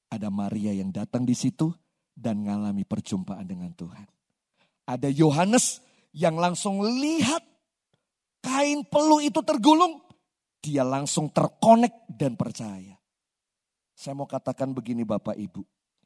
ada 0.07 0.29
Maria 0.29 0.71
yang 0.71 0.93
datang 0.93 1.25
di 1.25 1.33
situ 1.35 1.73
dan 2.13 2.45
mengalami 2.45 2.85
perjumpaan 2.85 3.43
dengan 3.43 3.73
Tuhan. 3.73 4.07
Ada 4.85 5.09
Yohanes 5.09 5.81
yang 6.13 6.37
langsung 6.37 6.85
lihat 6.85 7.41
kain 8.43 8.85
peluh 8.85 9.19
itu 9.19 9.41
tergulung, 9.41 10.03
dia 10.61 10.85
langsung 10.85 11.33
terkonek 11.33 12.05
dan 12.07 12.37
percaya. 12.37 12.95
Saya 13.93 14.13
mau 14.13 14.29
katakan 14.29 14.71
begini 14.71 15.07
Bapak 15.07 15.37
Ibu, 15.37 15.61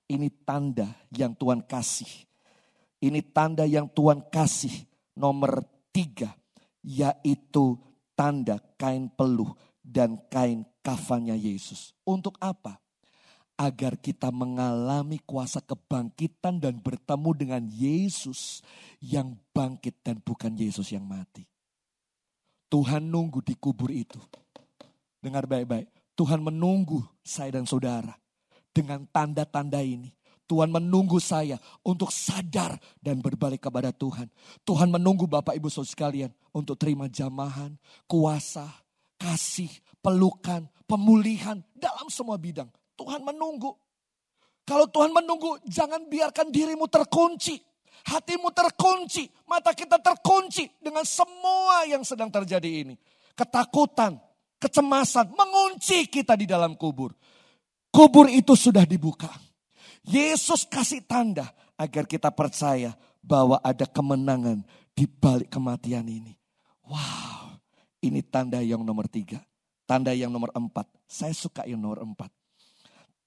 ini 0.08 0.32
tanda 0.48 0.88
yang 1.12 1.36
Tuhan 1.36 1.66
kasih. 1.66 2.10
Ini 2.98 3.22
tanda 3.30 3.62
yang 3.68 3.86
Tuhan 3.94 4.26
kasih 4.34 4.74
nomor 5.14 5.62
tiga, 5.94 6.34
yaitu 6.82 7.78
tanda 8.18 8.58
kain 8.78 9.10
peluh 9.14 9.54
dan 9.86 10.18
kain 10.34 10.66
kafannya 10.82 11.38
Yesus. 11.38 11.94
Untuk 12.02 12.38
apa? 12.42 12.82
Agar 13.58 13.98
kita 13.98 14.30
mengalami 14.30 15.18
kuasa 15.26 15.58
kebangkitan 15.66 16.62
dan 16.62 16.78
bertemu 16.78 17.30
dengan 17.34 17.64
Yesus 17.66 18.62
yang 19.02 19.34
bangkit 19.50 19.98
dan 20.06 20.22
bukan 20.22 20.54
Yesus 20.54 20.94
yang 20.94 21.10
mati. 21.10 21.42
Tuhan 22.70 23.10
nunggu 23.10 23.42
di 23.42 23.58
kubur 23.58 23.90
itu. 23.90 24.22
Dengar 25.18 25.50
baik-baik. 25.50 25.90
Tuhan 26.14 26.38
menunggu 26.46 27.02
saya 27.26 27.58
dan 27.58 27.66
saudara. 27.66 28.14
Dengan 28.70 29.10
tanda-tanda 29.10 29.82
ini. 29.82 30.14
Tuhan 30.48 30.72
menunggu 30.72 31.20
saya 31.20 31.60
untuk 31.84 32.08
sadar 32.08 32.80
dan 33.04 33.20
berbalik 33.20 33.68
kepada 33.68 33.92
Tuhan. 33.92 34.32
Tuhan 34.64 34.88
menunggu 34.88 35.28
Bapak 35.28 35.58
Ibu 35.60 35.68
Saudara 35.68 35.92
sekalian 35.92 36.32
untuk 36.56 36.80
terima 36.80 37.12
jamahan, 37.12 37.76
kuasa, 38.08 38.64
kasih, 39.20 39.68
pelukan, 40.00 40.64
pemulihan 40.88 41.60
dalam 41.76 42.08
semua 42.08 42.40
bidang. 42.40 42.72
Tuhan 42.98 43.22
menunggu. 43.22 43.78
Kalau 44.68 44.90
Tuhan 44.92 45.16
menunggu, 45.16 45.62
jangan 45.64 46.04
biarkan 46.10 46.52
dirimu 46.52 46.92
terkunci. 46.92 47.62
Hatimu 48.08 48.52
terkunci, 48.52 49.28
mata 49.48 49.72
kita 49.72 50.00
terkunci 50.00 50.68
dengan 50.80 51.04
semua 51.08 51.88
yang 51.88 52.04
sedang 52.04 52.32
terjadi 52.32 52.84
ini. 52.84 52.96
Ketakutan, 53.36 54.20
kecemasan 54.60 55.32
mengunci 55.32 56.08
kita 56.08 56.36
di 56.36 56.48
dalam 56.48 56.76
kubur. 56.76 57.16
Kubur 57.92 58.28
itu 58.28 58.56
sudah 58.56 58.84
dibuka. 58.84 59.32
Yesus 60.08 60.64
kasih 60.68 61.04
tanda 61.04 61.52
agar 61.76 62.08
kita 62.08 62.32
percaya 62.32 62.96
bahwa 63.20 63.60
ada 63.60 63.84
kemenangan 63.84 64.64
di 64.96 65.04
balik 65.04 65.52
kematian 65.52 66.08
ini. 66.08 66.32
Wow, 66.88 67.60
ini 68.00 68.24
tanda 68.24 68.64
yang 68.64 68.88
nomor 68.88 69.12
tiga. 69.12 69.44
Tanda 69.84 70.16
yang 70.16 70.32
nomor 70.32 70.52
empat. 70.56 70.88
Saya 71.08 71.36
suka 71.36 71.68
yang 71.68 71.80
nomor 71.80 72.00
empat. 72.04 72.32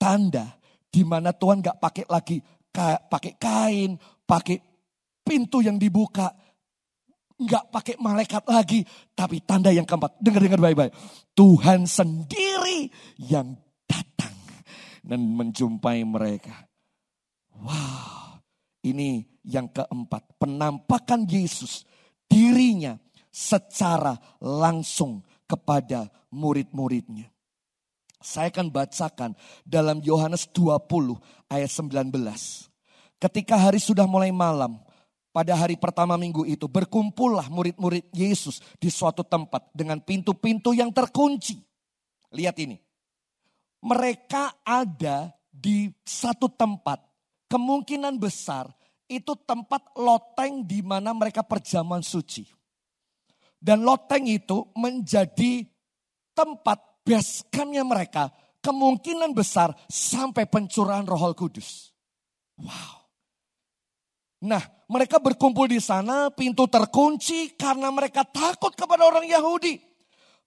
Tanda 0.01 0.57
di 0.89 1.05
mana 1.05 1.37
Tuhan 1.37 1.61
gak 1.61 1.77
pakai 1.77 2.09
lagi 2.09 2.41
pakai 2.73 3.35
kain, 3.37 3.99
pakai 4.25 4.59
pintu 5.23 5.61
yang 5.63 5.77
dibuka. 5.77 6.31
Enggak 7.41 7.73
pakai 7.73 7.95
malaikat 7.97 8.45
lagi. 8.47 8.85
Tapi 9.17 9.41
tanda 9.43 9.73
yang 9.73 9.89
keempat. 9.89 10.21
Dengar-dengar 10.21 10.61
baik-baik. 10.61 10.93
Tuhan 11.33 11.89
sendiri 11.89 12.93
yang 13.17 13.57
datang. 13.89 14.37
Dan 15.01 15.25
menjumpai 15.33 16.05
mereka. 16.05 16.69
Wow. 17.57 18.45
Ini 18.85 19.25
yang 19.49 19.73
keempat. 19.73 20.37
Penampakan 20.37 21.25
Yesus. 21.25 21.89
Dirinya 22.29 23.01
secara 23.33 24.13
langsung 24.45 25.25
kepada 25.49 26.13
murid-muridnya. 26.37 27.33
Saya 28.21 28.53
akan 28.53 28.69
bacakan 28.69 29.33
dalam 29.65 30.05
Yohanes 30.05 30.45
20 30.53 31.17
ayat 31.49 31.73
19. 31.73 32.13
Ketika 33.17 33.57
hari 33.57 33.81
sudah 33.81 34.05
mulai 34.05 34.29
malam, 34.29 34.77
pada 35.33 35.57
hari 35.57 35.81
pertama 35.81 36.21
minggu 36.21 36.45
itu 36.45 36.69
berkumpullah 36.69 37.49
murid-murid 37.49 38.05
Yesus 38.13 38.61
di 38.77 38.93
suatu 38.93 39.25
tempat 39.25 39.73
dengan 39.73 40.03
pintu-pintu 40.05 40.77
yang 40.77 40.93
terkunci. 40.93 41.57
Lihat 42.37 42.57
ini. 42.61 42.77
Mereka 43.81 44.67
ada 44.69 45.33
di 45.49 45.89
satu 46.05 46.53
tempat. 46.53 47.01
Kemungkinan 47.49 48.21
besar 48.21 48.69
itu 49.09 49.33
tempat 49.49 49.97
loteng 49.97 50.63
di 50.69 50.85
mana 50.85 51.17
mereka 51.17 51.41
perjamuan 51.41 52.05
suci. 52.05 52.45
Dan 53.57 53.81
loteng 53.81 54.29
itu 54.29 54.69
menjadi 54.77 55.65
tempat 56.37 56.90
base 57.11 57.43
campnya 57.51 57.83
mereka. 57.83 58.31
Kemungkinan 58.63 59.35
besar 59.35 59.75
sampai 59.91 60.47
pencurahan 60.47 61.03
roh 61.03 61.35
kudus. 61.35 61.91
Wow. 62.61 63.01
Nah, 64.47 64.63
mereka 64.87 65.19
berkumpul 65.19 65.67
di 65.67 65.81
sana, 65.83 66.31
pintu 66.31 66.69
terkunci 66.71 67.57
karena 67.57 67.91
mereka 67.91 68.23
takut 68.23 68.73
kepada 68.77 69.09
orang 69.09 69.27
Yahudi. 69.27 69.81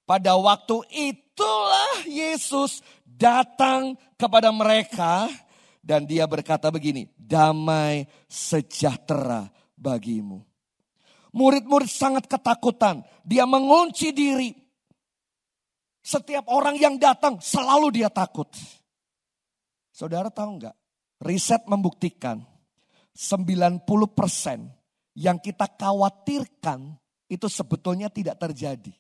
Pada 0.05 0.37
waktu 0.37 0.81
itulah 0.93 2.05
Yesus 2.05 2.85
datang 3.03 3.97
kepada 4.15 4.53
mereka 4.53 5.29
dan 5.81 6.07
dia 6.07 6.23
berkata 6.29 6.71
begini, 6.71 7.09
damai 7.17 8.07
sejahtera 8.29 9.51
bagimu. 9.75 10.45
Murid-murid 11.33 11.89
sangat 11.89 12.29
ketakutan. 12.29 13.01
Dia 13.25 13.49
mengunci 13.49 14.13
diri. 14.13 14.62
Setiap 16.03 16.51
orang 16.51 16.75
yang 16.75 16.99
datang 16.99 17.39
selalu 17.39 18.03
dia 18.03 18.11
takut. 18.11 18.51
Saudara 19.87 20.27
tahu 20.27 20.59
nggak? 20.59 20.75
Riset 21.23 21.63
membuktikan 21.63 22.43
90% 23.15 23.87
yang 25.15 25.39
kita 25.39 25.65
khawatirkan 25.79 26.99
itu 27.31 27.47
sebetulnya 27.47 28.11
tidak 28.11 28.35
terjadi. 28.35 28.91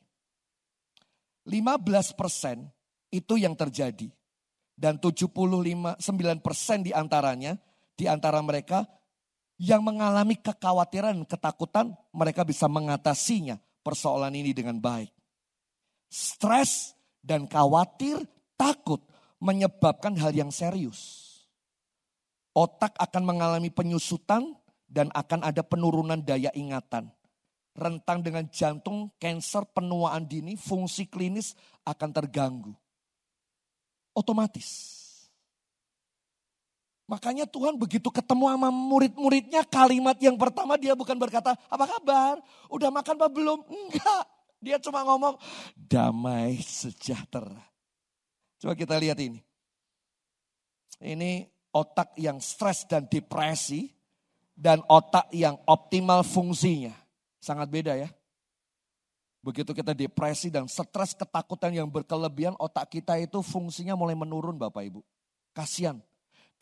15% 1.43 2.71
itu 3.11 3.33
yang 3.35 3.53
terjadi. 3.53 4.07
Dan 4.73 4.97
75 4.97 5.29
9% 6.01 6.87
di 6.87 6.91
antaranya, 6.95 7.53
di 7.93 8.09
antara 8.09 8.41
mereka 8.41 8.89
yang 9.61 9.85
mengalami 9.85 10.33
kekhawatiran, 10.41 11.29
ketakutan, 11.29 11.93
mereka 12.09 12.41
bisa 12.41 12.65
mengatasinya 12.65 13.61
persoalan 13.85 14.33
ini 14.33 14.49
dengan 14.49 14.81
baik. 14.81 15.12
Stres 16.13 16.93
dan 17.25 17.49
khawatir, 17.49 18.21
takut 18.53 19.01
menyebabkan 19.41 20.13
hal 20.21 20.29
yang 20.29 20.53
serius. 20.53 21.25
Otak 22.53 22.93
akan 23.01 23.23
mengalami 23.25 23.73
penyusutan 23.73 24.53
dan 24.85 25.09
akan 25.17 25.41
ada 25.41 25.65
penurunan 25.65 26.21
daya 26.21 26.53
ingatan. 26.53 27.09
Rentang 27.73 28.21
dengan 28.21 28.45
jantung, 28.53 29.09
kanker, 29.17 29.73
penuaan 29.73 30.29
dini, 30.29 30.53
fungsi 30.53 31.09
klinis 31.09 31.57
akan 31.81 32.13
terganggu 32.13 32.77
otomatis. 34.13 35.01
Makanya 37.03 37.43
Tuhan 37.43 37.75
begitu 37.75 38.07
ketemu 38.07 38.47
sama 38.47 38.71
murid-muridnya 38.71 39.67
kalimat 39.67 40.15
yang 40.23 40.39
pertama 40.39 40.79
dia 40.79 40.95
bukan 40.95 41.19
berkata 41.19 41.51
apa 41.67 41.85
kabar, 41.85 42.39
udah 42.71 42.89
makan 42.89 43.15
apa 43.19 43.27
belum? 43.27 43.59
Enggak, 43.67 44.23
dia 44.63 44.79
cuma 44.79 45.03
ngomong 45.03 45.35
damai 45.75 46.63
sejahtera. 46.63 47.59
Coba 48.63 48.79
kita 48.79 48.95
lihat 48.95 49.19
ini. 49.19 49.43
Ini 51.03 51.51
otak 51.75 52.15
yang 52.15 52.39
stres 52.39 52.87
dan 52.87 53.03
depresi 53.11 53.91
dan 54.55 54.79
otak 54.87 55.27
yang 55.35 55.59
optimal 55.67 56.23
fungsinya. 56.23 56.95
Sangat 57.43 57.67
beda 57.67 57.99
ya. 57.99 58.07
Begitu 59.43 59.75
kita 59.75 59.91
depresi 59.91 60.47
dan 60.47 60.71
stres 60.71 61.11
ketakutan 61.11 61.75
yang 61.75 61.91
berkelebihan, 61.91 62.55
otak 62.55 62.87
kita 62.87 63.19
itu 63.19 63.43
fungsinya 63.43 63.91
mulai 63.99 64.15
menurun 64.15 64.55
Bapak 64.55 64.87
Ibu. 64.87 65.03
Kasihan, 65.51 65.99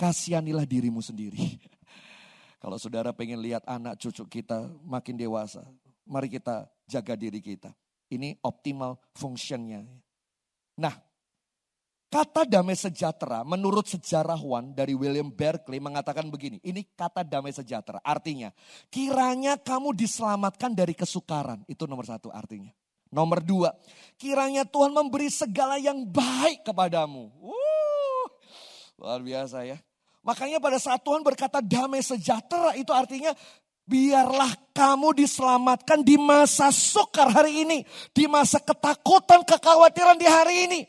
kasihanilah 0.01 0.65
dirimu 0.65 0.97
sendiri. 0.97 1.61
Kalau 2.61 2.81
saudara 2.81 3.13
pengen 3.13 3.37
lihat 3.37 3.61
anak 3.69 4.01
cucu 4.01 4.41
kita 4.41 4.65
makin 4.81 5.13
dewasa, 5.13 5.61
mari 6.09 6.25
kita 6.25 6.65
jaga 6.89 7.13
diri 7.13 7.37
kita. 7.37 7.69
Ini 8.11 8.35
optimal 8.43 8.99
fungsinya. 9.15 9.79
Nah, 10.83 10.95
kata 12.11 12.43
damai 12.43 12.75
sejahtera 12.75 13.47
menurut 13.47 13.87
sejarawan 13.87 14.75
dari 14.75 14.91
William 14.91 15.31
Berkeley 15.31 15.79
mengatakan 15.79 16.27
begini. 16.27 16.59
Ini 16.59 16.83
kata 16.91 17.23
damai 17.23 17.55
sejahtera 17.55 18.03
artinya 18.03 18.51
kiranya 18.91 19.55
kamu 19.55 19.95
diselamatkan 19.95 20.75
dari 20.75 20.91
kesukaran. 20.91 21.63
Itu 21.71 21.87
nomor 21.87 22.03
satu 22.03 22.27
artinya. 22.27 22.75
Nomor 23.11 23.43
dua, 23.43 23.75
kiranya 24.15 24.63
Tuhan 24.63 24.95
memberi 24.95 25.27
segala 25.27 25.75
yang 25.75 26.07
baik 26.07 26.63
kepadamu. 26.63 27.27
Uh, 27.43 28.27
luar 28.95 29.19
biasa 29.19 29.67
ya. 29.67 29.75
Makanya 30.23 30.61
pada 30.63 30.79
saat 30.79 31.03
Tuhan 31.03 31.19
berkata 31.19 31.59
damai 31.59 31.99
sejahtera 32.05 32.71
itu 32.77 32.93
artinya 32.93 33.35
biarlah 33.91 34.55
kamu 34.71 35.19
diselamatkan 35.19 35.99
di 35.99 36.15
masa 36.15 36.71
sukar 36.71 37.27
hari 37.27 37.67
ini. 37.67 37.83
Di 38.15 38.31
masa 38.31 38.63
ketakutan, 38.63 39.43
kekhawatiran 39.43 40.15
di 40.15 40.27
hari 40.31 40.55
ini. 40.71 40.81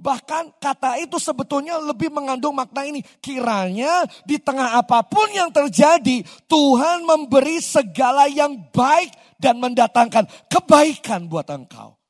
Bahkan 0.00 0.56
kata 0.56 0.96
itu 0.96 1.20
sebetulnya 1.20 1.76
lebih 1.76 2.08
mengandung 2.08 2.56
makna 2.56 2.88
ini. 2.88 3.04
Kiranya 3.20 4.08
di 4.24 4.40
tengah 4.40 4.78
apa 4.80 5.04
pun 5.04 5.28
yang 5.34 5.52
terjadi, 5.52 6.24
Tuhan 6.48 7.04
memberi 7.04 7.60
segala 7.60 8.30
yang 8.30 8.56
baik 8.72 9.12
dan 9.36 9.60
mendatangkan 9.60 10.24
kebaikan 10.48 11.28
buat 11.28 11.44
engkau. 11.52 12.00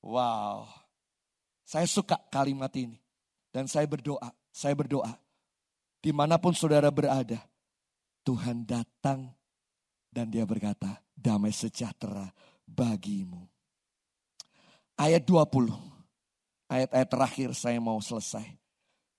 Wow. 0.00 0.70
Saya 1.68 1.84
suka 1.84 2.16
kalimat 2.32 2.72
ini. 2.78 2.96
Dan 3.52 3.68
saya 3.68 3.84
berdoa, 3.84 4.32
saya 4.48 4.72
berdoa. 4.72 5.12
Di 6.00 6.10
mana 6.16 6.40
pun 6.40 6.56
saudara 6.56 6.88
berada, 6.88 7.38
Tuhan 8.24 8.64
datang 8.64 9.28
dan 10.08 10.32
dia 10.32 10.48
berkata, 10.48 11.04
damai 11.12 11.52
sejahtera 11.52 12.32
bagimu. 12.64 13.44
Ayat 14.96 15.28
20 15.28 15.94
ayat-ayat 16.70 17.08
terakhir 17.08 17.48
saya 17.54 17.78
mau 17.78 18.00
selesai. 18.00 18.46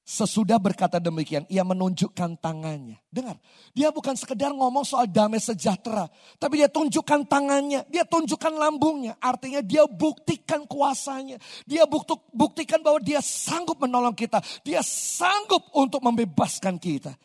Sesudah 0.06 0.62
berkata 0.62 1.02
demikian, 1.02 1.50
ia 1.50 1.66
menunjukkan 1.66 2.38
tangannya. 2.38 3.02
Dengar, 3.10 3.42
dia 3.74 3.90
bukan 3.90 4.14
sekedar 4.14 4.54
ngomong 4.54 4.86
soal 4.86 5.10
damai 5.10 5.42
sejahtera. 5.42 6.06
Tapi 6.38 6.62
dia 6.62 6.70
tunjukkan 6.70 7.26
tangannya, 7.26 7.90
dia 7.90 8.06
tunjukkan 8.06 8.54
lambungnya. 8.54 9.18
Artinya 9.18 9.66
dia 9.66 9.90
buktikan 9.90 10.70
kuasanya. 10.70 11.42
Dia 11.66 11.90
buktikan 12.30 12.86
bahwa 12.86 13.02
dia 13.02 13.18
sanggup 13.18 13.82
menolong 13.82 14.14
kita. 14.14 14.46
Dia 14.62 14.86
sanggup 14.86 15.74
untuk 15.74 16.06
membebaskan 16.06 16.78
kita. 16.78 17.18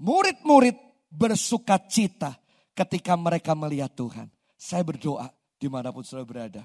Murid-murid 0.00 0.89
bersuka 1.10 1.76
cita 1.90 2.38
ketika 2.72 3.18
mereka 3.18 3.52
melihat 3.58 3.92
Tuhan. 3.92 4.30
Saya 4.56 4.86
berdoa 4.86 5.28
di 5.58 5.68
mana 5.68 5.90
pun 5.92 6.06
saudara 6.06 6.26
berada. 6.26 6.62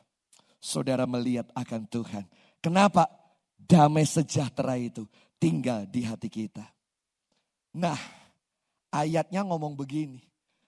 Saudara 0.61 1.05
melihat 1.05 1.45
akan 1.53 1.85
Tuhan 1.85 2.25
Kenapa? 2.65 3.05
Damai 3.61 4.09
sejahtera 4.09 4.73
itu 4.73 5.05
tinggal 5.37 5.85
di 5.85 6.01
hati 6.01 6.33
kita. 6.33 6.65
Nah, 7.77 7.97
ayatnya 8.89 9.45
ngomong 9.45 9.77
begini. 9.77 10.17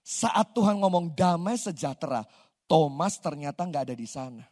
Saat 0.05 0.53
Tuhan 0.53 0.77
ngomong 0.77 1.17
damai 1.17 1.57
sejahtera, 1.57 2.21
Thomas 2.69 3.17
ternyata 3.17 3.65
nggak 3.65 3.89
ada 3.89 3.95
di 3.97 4.05
sana. 4.05 4.45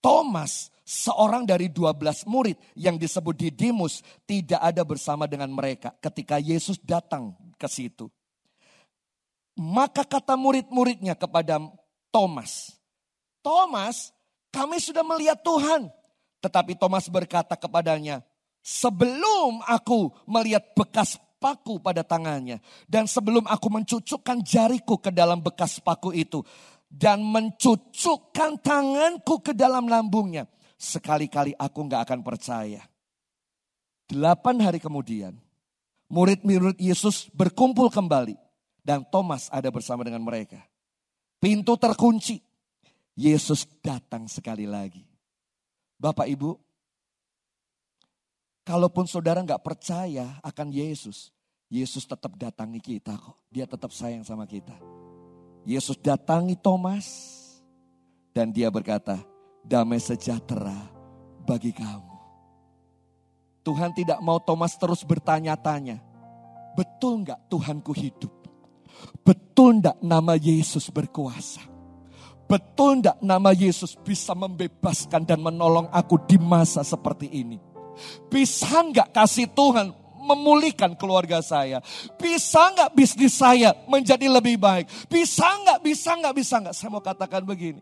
Thomas, 0.00 0.72
seorang 0.92 1.48
dari 1.48 1.72
12 1.72 2.28
murid 2.28 2.60
yang 2.76 3.00
disebut 3.00 3.32
Didimus, 3.32 4.04
tidak 4.28 4.60
ada 4.60 4.84
bersama 4.84 5.24
dengan 5.24 5.48
mereka 5.48 5.96
ketika 6.04 6.36
Yesus 6.36 6.76
datang 6.84 7.32
ke 7.56 7.64
situ. 7.64 8.12
Maka 9.56 10.04
kata 10.04 10.36
murid-muridnya 10.36 11.16
kepada 11.16 11.56
Thomas, 12.12 12.76
Thomas, 13.40 14.12
kami 14.52 14.76
sudah 14.76 15.00
melihat 15.00 15.40
Tuhan. 15.40 15.88
Tetapi 16.44 16.76
Thomas 16.76 17.08
berkata 17.08 17.56
kepadanya, 17.56 18.20
sebelum 18.60 19.64
aku 19.64 20.12
melihat 20.28 20.76
bekas 20.76 21.16
paku 21.42 21.82
pada 21.82 22.06
tangannya. 22.06 22.62
Dan 22.86 23.10
sebelum 23.10 23.44
aku 23.50 23.66
mencucukkan 23.66 24.40
jariku 24.46 25.02
ke 25.02 25.10
dalam 25.10 25.42
bekas 25.42 25.82
paku 25.82 26.14
itu. 26.14 26.44
Dan 26.86 27.24
mencucukkan 27.24 28.60
tanganku 28.60 29.40
ke 29.40 29.52
dalam 29.56 29.88
lambungnya. 29.88 30.46
Sekali-kali 30.82 31.54
aku 31.54 31.86
nggak 31.86 32.02
akan 32.10 32.20
percaya. 32.26 32.82
Delapan 34.10 34.58
hari 34.58 34.82
kemudian, 34.82 35.38
murid-murid 36.10 36.74
Yesus 36.82 37.30
berkumpul 37.30 37.86
kembali. 37.86 38.34
Dan 38.82 39.06
Thomas 39.06 39.46
ada 39.54 39.70
bersama 39.70 40.02
dengan 40.02 40.26
mereka. 40.26 40.58
Pintu 41.38 41.78
terkunci. 41.78 42.42
Yesus 43.14 43.62
datang 43.78 44.26
sekali 44.26 44.66
lagi. 44.66 45.06
Bapak 46.02 46.26
Ibu, 46.26 46.50
kalaupun 48.66 49.06
saudara 49.06 49.38
nggak 49.38 49.62
percaya 49.62 50.42
akan 50.42 50.74
Yesus, 50.74 51.30
Yesus 51.70 52.02
tetap 52.10 52.34
datangi 52.34 52.82
kita 52.82 53.14
kok. 53.14 53.38
Dia 53.54 53.70
tetap 53.70 53.94
sayang 53.94 54.26
sama 54.26 54.50
kita. 54.50 54.74
Yesus 55.62 55.94
datangi 55.94 56.58
Thomas 56.58 57.06
dan 58.34 58.50
dia 58.50 58.66
berkata, 58.66 59.22
damai 59.64 60.02
sejahtera 60.02 60.76
bagi 61.46 61.74
kamu. 61.74 62.12
Tuhan 63.62 63.94
tidak 63.94 64.18
mau 64.18 64.42
Thomas 64.42 64.74
terus 64.74 65.06
bertanya-tanya, 65.06 66.02
betul 66.74 67.22
nggak 67.22 67.46
Tuhanku 67.46 67.94
hidup? 67.94 68.34
Betul 69.22 69.78
nggak 69.78 70.02
nama 70.02 70.34
Yesus 70.34 70.90
berkuasa? 70.90 71.62
Betul 72.52 73.00
tidak 73.00 73.16
nama 73.24 73.50
Yesus 73.56 73.96
bisa 73.96 74.36
membebaskan 74.36 75.24
dan 75.24 75.40
menolong 75.40 75.88
aku 75.88 76.20
di 76.28 76.36
masa 76.36 76.84
seperti 76.84 77.30
ini? 77.32 77.56
Bisa 78.28 78.82
nggak 78.82 79.08
kasih 79.14 79.48
Tuhan 79.56 79.88
memulihkan 80.20 80.92
keluarga 80.98 81.40
saya? 81.40 81.80
Bisa 82.20 82.68
nggak 82.76 82.92
bisnis 82.92 83.40
saya 83.40 83.72
menjadi 83.88 84.28
lebih 84.28 84.60
baik? 84.60 84.84
Bisa 85.08 85.48
nggak, 85.64 85.80
bisa 85.80 86.12
nggak, 86.12 86.34
bisa 86.36 86.54
nggak? 86.60 86.74
Saya 86.76 86.88
mau 86.92 87.00
katakan 87.00 87.40
begini. 87.40 87.80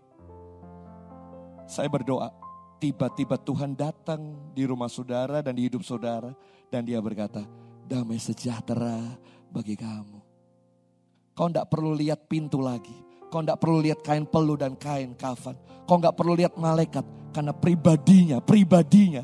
Saya 1.70 1.86
berdoa, 1.86 2.34
tiba-tiba 2.82 3.38
Tuhan 3.38 3.78
datang 3.78 4.50
di 4.50 4.66
rumah 4.66 4.90
saudara 4.90 5.38
dan 5.38 5.54
di 5.54 5.70
hidup 5.70 5.86
saudara. 5.86 6.34
Dan 6.66 6.82
dia 6.82 6.98
berkata, 6.98 7.46
damai 7.86 8.18
sejahtera 8.18 8.98
bagi 9.54 9.78
kamu. 9.78 10.18
Kau 11.30 11.46
tidak 11.46 11.70
perlu 11.70 11.94
lihat 11.94 12.26
pintu 12.26 12.58
lagi. 12.58 12.94
Kau 13.30 13.38
tidak 13.38 13.62
perlu 13.62 13.78
lihat 13.86 14.02
kain 14.02 14.26
pelu 14.26 14.58
dan 14.58 14.74
kain 14.74 15.14
kafan. 15.14 15.54
Kau 15.86 16.02
nggak 16.02 16.18
perlu 16.18 16.34
lihat 16.34 16.58
malaikat. 16.58 17.06
Karena 17.30 17.54
pribadinya, 17.54 18.42
pribadinya 18.42 19.22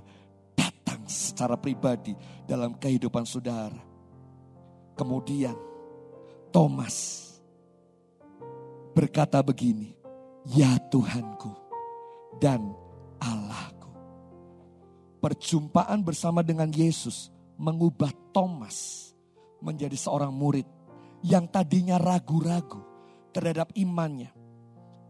datang 0.55 1.03
secara 1.11 1.59
pribadi 1.59 2.14
dalam 2.47 2.78
kehidupan 2.78 3.26
saudara. 3.26 3.82
Kemudian 4.94 5.59
Thomas 6.55 7.26
berkata 8.94 9.42
begini, 9.42 9.99
Ya 10.47 10.78
Tuhanku 10.78 11.65
dan 12.41 12.72
Allahku. 13.20 13.91
Perjumpaan 15.20 16.05
bersama 16.05 16.45
dengan 16.45 16.70
Yesus 16.70 17.32
mengubah 17.57 18.12
Thomas 18.30 19.11
menjadi 19.64 19.97
seorang 19.97 20.30
murid 20.30 20.68
yang 21.24 21.49
tadinya 21.49 21.97
ragu-ragu 21.97 22.84
terhadap 23.32 23.72
imannya. 23.74 24.30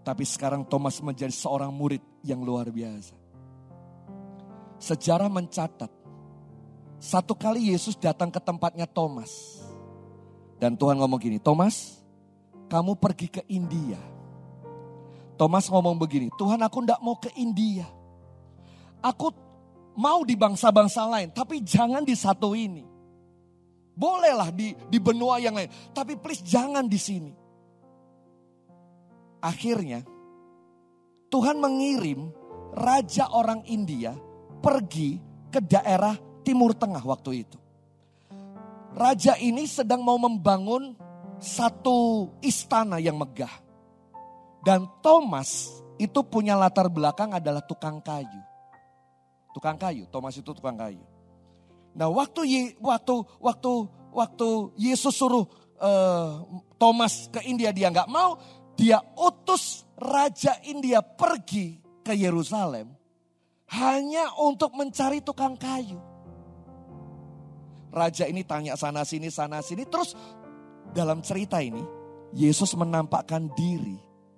Tapi 0.07 0.22
sekarang 0.22 0.62
Thomas 0.70 1.03
menjadi 1.03 1.35
seorang 1.35 1.74
murid 1.74 2.01
yang 2.22 2.47
luar 2.47 2.70
biasa. 2.70 3.18
Sejarah 4.79 5.27
mencatat, 5.27 5.91
satu 7.03 7.35
kali 7.35 7.74
Yesus 7.74 7.99
datang 7.99 8.31
ke 8.31 8.39
tempatnya 8.39 8.87
Thomas. 8.87 9.59
Dan 10.57 10.79
Tuhan 10.79 10.97
ngomong 10.97 11.20
gini, 11.20 11.43
Thomas, 11.43 12.01
kamu 12.70 12.97
pergi 12.97 13.29
ke 13.29 13.43
India. 13.51 13.99
Thomas 15.37 15.68
ngomong 15.68 16.01
begini, 16.01 16.32
Tuhan 16.34 16.61
aku 16.64 16.82
ndak 16.84 17.01
mau 17.05 17.16
ke 17.20 17.28
India. 17.37 17.84
Aku 19.05 19.30
mau 19.97 20.24
di 20.24 20.34
bangsa-bangsa 20.37 21.05
lain, 21.09 21.32
tapi 21.32 21.61
jangan 21.61 22.03
di 22.03 22.16
satu 22.16 22.57
ini. 22.57 22.84
Bolehlah 23.97 24.53
di, 24.53 24.76
di 24.93 24.99
benua 25.01 25.41
yang 25.41 25.57
lain, 25.57 25.72
tapi 25.93 26.16
please 26.20 26.45
jangan 26.45 26.84
di 26.84 27.01
sini. 27.01 27.32
Akhirnya 29.41 30.05
Tuhan 31.32 31.61
mengirim 31.61 32.32
raja 32.76 33.28
orang 33.32 33.64
India 33.68 34.16
pergi 34.61 35.20
ke 35.53 35.61
daerah 35.64 36.16
Timur 36.45 36.76
Tengah 36.76 37.05
waktu 37.05 37.30
itu. 37.45 37.59
Raja 38.97 39.37
ini 39.37 39.68
sedang 39.68 40.01
mau 40.01 40.16
membangun 40.16 40.97
satu 41.37 42.32
istana 42.41 42.97
yang 42.97 43.20
megah. 43.20 43.66
Dan 44.67 44.91
Thomas 44.99 45.71
itu 45.95 46.27
punya 46.27 46.59
latar 46.59 46.91
belakang 46.91 47.31
adalah 47.31 47.62
tukang 47.62 48.03
kayu. 48.03 48.43
Tukang 49.55 49.79
kayu, 49.79 50.11
Thomas 50.11 50.35
itu 50.35 50.51
tukang 50.51 50.75
kayu. 50.75 51.07
Nah, 51.95 52.11
waktu 52.11 52.75
waktu 52.83 53.14
waktu 53.39 53.73
waktu 54.11 54.49
Yesus 54.75 55.14
suruh 55.14 55.47
uh, 55.79 56.43
Thomas 56.83 57.31
ke 57.31 57.47
India 57.47 57.71
dia 57.71 57.95
nggak 57.95 58.11
mau, 58.11 58.43
dia 58.75 58.99
utus 59.14 59.87
raja 59.95 60.59
India 60.67 60.99
pergi 60.99 61.79
ke 62.03 62.12
Yerusalem 62.19 62.91
hanya 63.71 64.35
untuk 64.43 64.75
mencari 64.75 65.23
tukang 65.23 65.55
kayu. 65.55 66.03
Raja 67.95 68.27
ini 68.27 68.43
tanya 68.43 68.75
sana 68.75 69.07
sini 69.07 69.31
sana 69.31 69.62
sini 69.62 69.87
terus 69.87 70.12
dalam 70.91 71.23
cerita 71.23 71.62
ini 71.62 71.81
Yesus 72.37 72.77
menampakkan 72.77 73.49
diri 73.57 73.97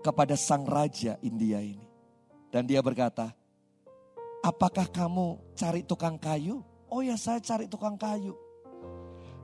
kepada 0.08 0.32
sang 0.40 0.64
raja 0.64 1.20
India 1.20 1.60
ini. 1.60 1.84
Dan 2.48 2.64
dia 2.64 2.80
berkata, 2.80 3.28
apakah 4.40 4.88
kamu 4.88 5.36
cari 5.52 5.84
tukang 5.84 6.16
kayu? 6.16 6.64
Oh 6.88 7.04
ya 7.04 7.20
saya 7.20 7.44
cari 7.44 7.68
tukang 7.68 8.00
kayu. 8.00 8.32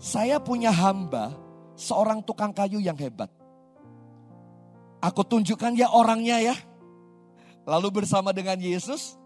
Saya 0.00 0.40
punya 0.40 0.72
hamba 0.72 1.36
seorang 1.76 2.24
tukang 2.24 2.56
kayu 2.56 2.80
yang 2.80 2.96
hebat. 2.96 3.28
Aku 5.04 5.20
tunjukkan 5.20 5.76
ya 5.76 5.92
orangnya 5.92 6.40
ya. 6.40 6.56
Lalu 7.68 8.00
bersama 8.00 8.32
dengan 8.32 8.56
Yesus 8.56 9.20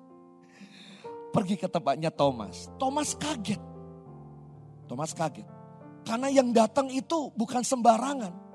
pergi 1.31 1.55
ke 1.55 1.71
tempatnya 1.71 2.11
Thomas. 2.11 2.67
Thomas 2.83 3.15
kaget. 3.15 3.63
Thomas 4.91 5.15
kaget. 5.15 5.47
Karena 6.03 6.27
yang 6.35 6.51
datang 6.51 6.91
itu 6.91 7.31
bukan 7.39 7.63
sembarangan. 7.63 8.48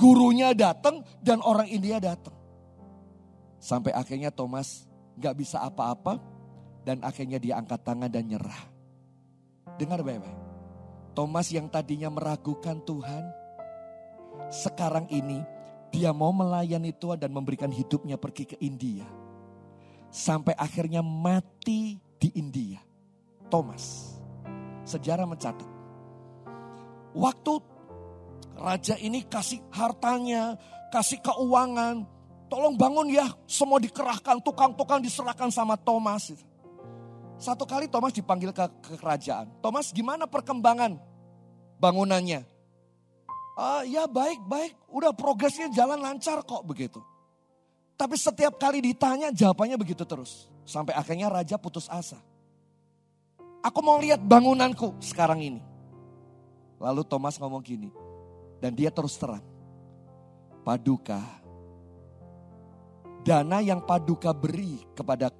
Gurunya 0.00 0.56
datang 0.56 1.04
dan 1.20 1.44
orang 1.44 1.68
India 1.68 2.00
datang. 2.00 2.32
Sampai 3.60 3.92
akhirnya 3.92 4.32
Thomas 4.32 4.88
gak 5.20 5.36
bisa 5.36 5.60
apa-apa 5.60 6.16
dan 6.88 7.04
akhirnya 7.04 7.36
dia 7.36 7.60
angkat 7.60 7.84
tangan 7.84 8.08
dan 8.08 8.24
nyerah. 8.24 8.64
Dengar 9.76 10.00
baik-baik. 10.00 10.40
Thomas 11.12 11.52
yang 11.52 11.68
tadinya 11.68 12.08
meragukan 12.08 12.80
Tuhan, 12.80 13.24
sekarang 14.48 15.04
ini 15.12 15.44
dia 15.92 16.16
mau 16.16 16.32
melayani 16.32 16.96
Tuhan 16.96 17.20
dan 17.20 17.34
memberikan 17.34 17.68
hidupnya 17.68 18.16
pergi 18.16 18.48
ke 18.48 18.56
India. 18.64 19.04
Sampai 20.08 20.56
akhirnya 20.56 21.04
mati 21.04 22.00
di 22.16 22.32
India. 22.40 22.80
Thomas. 23.52 24.16
Sejarah 24.86 25.28
mencatat. 25.28 25.68
Waktu 27.12 27.52
raja 28.60 28.94
ini 29.00 29.24
kasih 29.24 29.64
hartanya, 29.72 30.60
kasih 30.92 31.18
keuangan. 31.24 32.04
Tolong 32.50 32.74
bangun 32.76 33.08
ya, 33.08 33.30
semua 33.48 33.80
dikerahkan, 33.80 34.42
tukang-tukang 34.42 35.00
diserahkan 35.00 35.48
sama 35.48 35.78
Thomas. 35.80 36.34
Satu 37.40 37.64
kali 37.64 37.88
Thomas 37.88 38.12
dipanggil 38.12 38.52
ke, 38.52 38.68
ke 38.84 38.94
kerajaan. 39.00 39.48
Thomas 39.64 39.88
gimana 39.94 40.28
perkembangan 40.28 41.00
bangunannya? 41.80 42.44
Uh, 43.56 43.82
ya 43.88 44.04
baik, 44.04 44.44
baik. 44.44 44.76
Udah 44.92 45.14
progresnya 45.16 45.72
jalan 45.72 46.02
lancar 46.02 46.44
kok 46.44 46.60
begitu. 46.68 47.00
Tapi 47.96 48.16
setiap 48.16 48.56
kali 48.56 48.80
ditanya 48.80 49.32
jawabannya 49.32 49.76
begitu 49.80 50.04
terus. 50.04 50.48
Sampai 50.64 50.96
akhirnya 50.96 51.28
raja 51.28 51.56
putus 51.56 51.88
asa. 51.88 52.16
Aku 53.60 53.84
mau 53.84 54.00
lihat 54.00 54.20
bangunanku 54.24 54.96
sekarang 55.04 55.44
ini. 55.44 55.60
Lalu 56.80 57.04
Thomas 57.04 57.36
ngomong 57.36 57.60
gini. 57.60 57.92
Dan 58.60 58.76
dia 58.76 58.92
terus 58.92 59.16
terang. 59.16 59.42
Paduka. 60.60 61.18
Dana 63.24 63.64
yang 63.64 63.80
Paduka 63.84 64.36
beri 64.36 64.84
kepada 64.92 65.32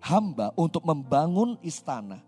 hamba 0.00 0.52
untuk 0.56 0.84
membangun 0.88 1.60
istana. 1.60 2.24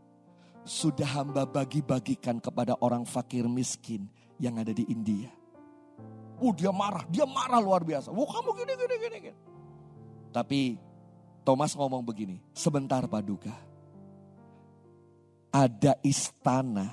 Sudah 0.67 1.07
hamba 1.23 1.49
bagi-bagikan 1.49 2.43
kepada 2.43 2.77
orang 2.85 3.09
fakir 3.09 3.49
miskin 3.49 4.09
yang 4.37 4.61
ada 4.61 4.77
di 4.77 4.85
India. 4.93 5.33
Oh 6.37 6.53
dia 6.53 6.69
marah, 6.69 7.07
dia 7.09 7.25
marah 7.25 7.63
luar 7.63 7.81
biasa. 7.81 8.13
Oh 8.13 8.29
kamu 8.29 8.51
gini, 8.61 8.73
gini, 8.77 8.95
gini. 9.01 9.17
gini. 9.31 9.39
Tapi 10.35 10.77
Thomas 11.47 11.73
ngomong 11.73 12.05
begini, 12.05 12.37
sebentar 12.53 13.09
Paduka. 13.09 13.57
Ada 15.49 15.97
istana 16.05 16.93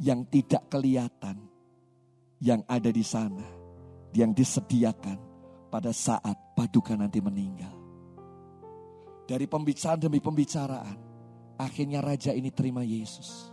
yang 0.00 0.24
tidak 0.24 0.64
kelihatan 0.72 1.51
yang 2.42 2.66
ada 2.66 2.90
di 2.90 3.06
sana. 3.06 3.62
Yang 4.12 4.44
disediakan 4.44 5.16
pada 5.72 5.88
saat 5.94 6.36
Paduka 6.52 6.92
nanti 6.92 7.22
meninggal. 7.22 7.72
Dari 9.24 9.48
pembicaraan 9.48 10.02
demi 10.02 10.20
pembicaraan, 10.20 10.98
akhirnya 11.56 12.04
raja 12.04 12.36
ini 12.36 12.52
terima 12.52 12.84
Yesus. 12.84 13.52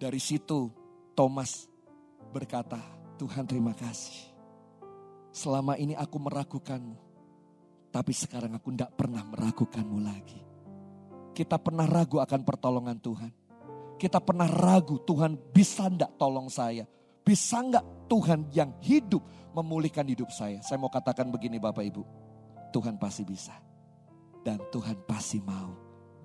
Dari 0.00 0.16
situ 0.16 0.72
Thomas 1.12 1.68
berkata, 2.32 2.80
Tuhan 3.20 3.44
terima 3.44 3.76
kasih. 3.76 4.32
Selama 5.28 5.76
ini 5.76 5.92
aku 5.92 6.16
meragukanmu. 6.16 6.96
Tapi 7.92 8.12
sekarang 8.16 8.56
aku 8.56 8.72
tidak 8.72 8.96
pernah 8.96 9.20
meragukanmu 9.28 9.98
lagi. 10.00 10.40
Kita 11.36 11.60
pernah 11.60 11.84
ragu 11.84 12.16
akan 12.16 12.40
pertolongan 12.48 12.96
Tuhan. 12.96 13.32
Kita 14.00 14.16
pernah 14.24 14.48
ragu 14.48 15.04
Tuhan 15.04 15.36
bisa 15.52 15.92
tidak 15.92 16.16
tolong 16.16 16.48
saya. 16.48 16.88
Bisa 17.20 17.60
nggak 17.60 18.08
Tuhan 18.08 18.48
yang 18.56 18.72
hidup 18.80 19.20
memulihkan 19.52 20.08
hidup 20.08 20.32
saya. 20.32 20.64
Saya 20.64 20.80
mau 20.80 20.88
katakan 20.88 21.28
begini 21.28 21.60
Bapak 21.60 21.84
Ibu. 21.84 22.02
Tuhan 22.72 22.96
pasti 22.96 23.28
bisa. 23.28 23.52
Dan 24.40 24.56
Tuhan 24.72 25.04
pasti 25.04 25.36
mau. 25.44 25.76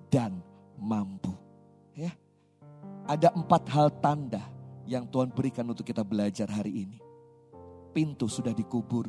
Dan 0.08 0.40
mampu. 0.80 1.36
Ya, 1.92 2.16
ada 3.04 3.28
empat 3.36 3.68
hal 3.72 3.88
tanda 4.00 4.40
yang 4.88 5.04
Tuhan 5.12 5.32
berikan 5.36 5.68
untuk 5.68 5.84
kita 5.84 6.00
belajar 6.00 6.48
hari 6.48 6.88
ini. 6.88 6.98
Pintu 7.92 8.24
sudah 8.28 8.56
dikubur 8.56 9.08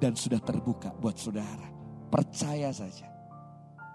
dan 0.00 0.16
sudah 0.16 0.40
terbuka 0.40 0.96
buat 0.96 1.16
saudara. 1.20 1.68
Percaya 2.08 2.72
saja. 2.72 3.08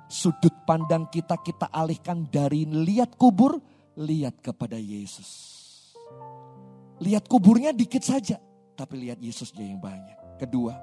Sudut 0.05 0.53
pandang 0.67 1.09
kita 1.09 1.39
kita 1.41 1.73
alihkan 1.73 2.29
dari 2.29 2.69
lihat 2.69 3.17
kubur, 3.17 3.57
lihat 3.97 4.41
kepada 4.41 4.77
Yesus. 4.77 5.61
Lihat 7.01 7.27
kuburnya 7.29 7.73
dikit 7.73 8.01
saja, 8.01 8.37
tapi 8.73 9.07
lihat 9.07 9.21
Yesusnya 9.21 9.65
yang 9.65 9.81
banyak. 9.81 10.39
Kedua, 10.41 10.73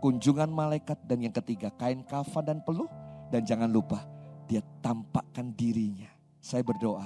kunjungan 0.00 0.48
malaikat 0.48 0.96
dan 1.04 1.24
yang 1.24 1.34
ketiga 1.34 1.72
kain 1.74 2.04
kafan 2.06 2.44
dan 2.46 2.58
peluh 2.62 2.88
dan 3.28 3.44
jangan 3.44 3.68
lupa 3.68 4.06
dia 4.48 4.64
tampakkan 4.80 5.52
dirinya. 5.52 6.08
Saya 6.40 6.64
berdoa, 6.64 7.04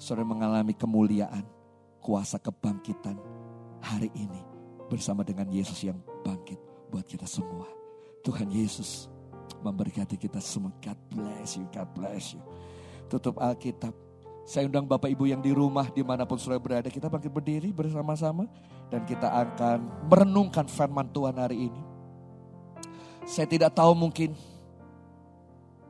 saudara 0.00 0.24
mengalami 0.24 0.72
kemuliaan, 0.72 1.44
kuasa 2.00 2.40
kebangkitan 2.40 3.18
hari 3.82 4.08
ini 4.16 4.40
bersama 4.88 5.26
dengan 5.26 5.50
Yesus 5.50 5.82
yang 5.84 5.98
bangkit 6.24 6.56
buat 6.88 7.04
kita 7.04 7.26
semua. 7.28 7.66
Tuhan 8.22 8.48
Yesus 8.48 9.10
memberkati 9.60 10.16
kita 10.16 10.40
semua. 10.40 10.72
God 10.80 10.98
bless 11.12 11.58
you, 11.58 11.66
God 11.74 11.90
bless 11.92 12.32
you. 12.32 12.42
Tutup 13.10 13.38
Alkitab. 13.42 14.05
Saya 14.46 14.70
undang 14.70 14.86
Bapak 14.86 15.10
Ibu 15.10 15.26
yang 15.26 15.42
di 15.42 15.50
rumah 15.50 15.90
di 15.90 16.06
mana 16.06 16.22
pun 16.22 16.38
saudara 16.38 16.62
berada. 16.62 16.86
Kita 16.86 17.10
bangkit 17.10 17.34
berdiri 17.34 17.74
bersama-sama. 17.74 18.46
Dan 18.86 19.02
kita 19.02 19.26
akan 19.26 20.06
merenungkan 20.06 20.70
firman 20.70 21.10
Tuhan 21.10 21.34
hari 21.34 21.66
ini. 21.66 21.82
Saya 23.26 23.50
tidak 23.50 23.74
tahu 23.74 23.90
mungkin 23.98 24.38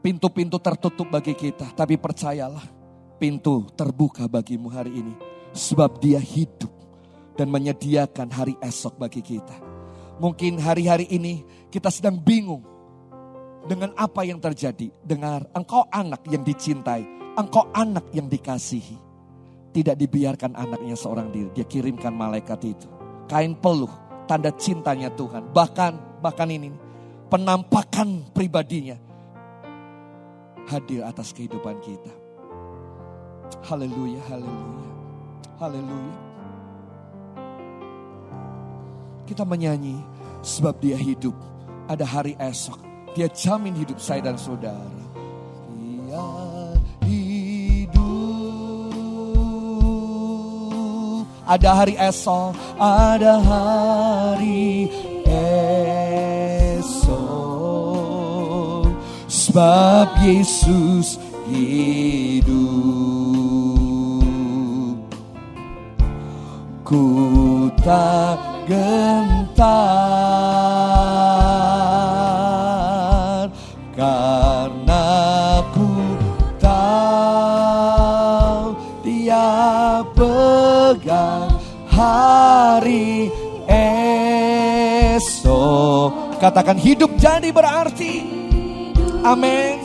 pintu-pintu 0.00 0.57
tertutup 0.57 1.04
bagi 1.12 1.36
kita. 1.36 1.68
Tapi 1.76 2.00
percayalah 2.00 2.64
pintu 3.20 3.68
terbuka 3.76 4.24
bagimu 4.24 4.72
hari 4.72 5.04
ini. 5.04 5.14
Sebab 5.52 6.00
dia 6.00 6.16
hidup 6.16 6.72
dan 7.36 7.52
menyediakan 7.52 8.32
hari 8.32 8.57
esok 8.64 8.96
bagi 8.96 9.20
kita. 9.20 9.52
Mungkin 10.16 10.57
hari-hari 10.64 11.04
ini 11.12 11.44
kita 11.68 11.92
sedang 11.92 12.16
bingung 12.16 12.64
dengan 13.68 13.92
apa 14.00 14.24
yang 14.24 14.40
terjadi. 14.40 14.88
Dengar, 15.04 15.44
engkau 15.52 15.84
anak 15.92 16.24
yang 16.32 16.40
dicintai, 16.40 17.04
engkau 17.37 17.68
anak 17.76 18.09
yang 18.16 18.26
dikasihi. 18.26 18.99
Tidak 19.76 19.93
dibiarkan 19.93 20.57
anaknya 20.57 20.97
seorang 20.97 21.28
diri, 21.28 21.53
dia 21.53 21.68
kirimkan 21.68 22.16
malaikat 22.16 22.64
itu. 22.64 22.89
Kain 23.28 23.53
peluh, 23.53 23.93
tanda 24.24 24.49
cintanya 24.57 25.12
Tuhan. 25.12 25.53
Bahkan, 25.53 26.24
bahkan 26.24 26.49
ini, 26.49 26.72
penampakan 27.28 28.24
pribadinya 28.32 28.97
hadir 30.66 31.05
atas 31.05 31.37
kehidupan 31.37 31.76
kita. 31.84 32.09
Haleluya, 33.68 34.18
haleluya, 34.32 34.91
haleluya. 35.61 36.16
Kita 39.26 39.43
menyanyi 39.43 40.01
sebab 40.41 40.78
dia 40.78 40.97
hidup. 40.97 41.34
Ada 41.87 42.03
hari 42.03 42.34
esok. 42.39 42.78
Dia 43.14 43.30
jamin 43.30 43.74
hidup 43.74 43.99
saya 43.99 44.22
dan 44.22 44.39
saudara. 44.39 45.05
Ada 51.47 51.70
hari 51.78 51.94
esok. 51.94 52.59
Ada 52.74 53.38
hari 53.38 54.90
esok. 56.82 57.30
Sebab 59.30 60.11
Yesus 60.26 61.22
hidup. 61.47 62.66
Ku 66.82 67.70
tak 67.82 68.66
gentar 68.66 70.26
hari 82.77 83.33
esok. 85.16 86.37
Katakan 86.37 86.77
hidup 86.77 87.16
jadi 87.16 87.49
berarti. 87.49 88.20
Amin. 89.24 89.81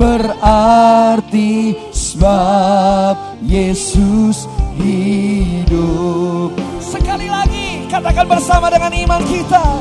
Berarti 0.00 1.76
sebab 1.92 3.36
Yesus 3.44 4.48
hidup. 4.80 6.56
Sekali 6.80 7.28
lagi 7.28 7.84
katakan 7.92 8.24
bersama 8.24 8.72
dengan 8.72 8.96
iman 8.96 9.20
kita. 9.28 9.76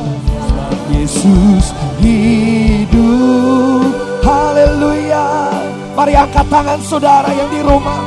Yesus 0.91 1.71
hidup. 2.03 3.87
Haleluya. 4.27 5.55
Mari 5.95 6.19
angkat 6.19 6.51
tangan 6.51 6.83
saudara 6.83 7.31
yang 7.31 7.47
di 7.47 7.63
rumah. 7.63 8.03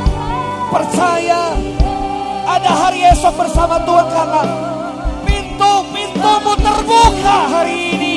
Percaya 0.69 1.74
ada 2.55 2.71
hari 2.71 3.03
esok 3.11 3.35
bersama 3.35 3.83
Tuhan 3.83 4.07
karena 4.15 4.43
pintu-pintumu 5.27 6.55
terbuka 6.55 7.37
hari 7.51 7.77
ini. 7.99 8.17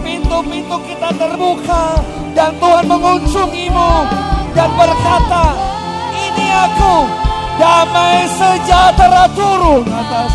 Pintu-pintu 0.00 0.76
kita 0.88 1.12
terbuka 1.20 2.00
dan 2.32 2.56
Tuhan 2.56 2.84
mengunjungimu 2.88 3.92
dan 4.56 4.70
berkata, 4.72 5.52
ini 6.16 6.48
aku 6.48 6.94
damai 7.60 8.24
sejahtera 8.32 9.28
turun 9.36 9.84
atas. 9.84 10.32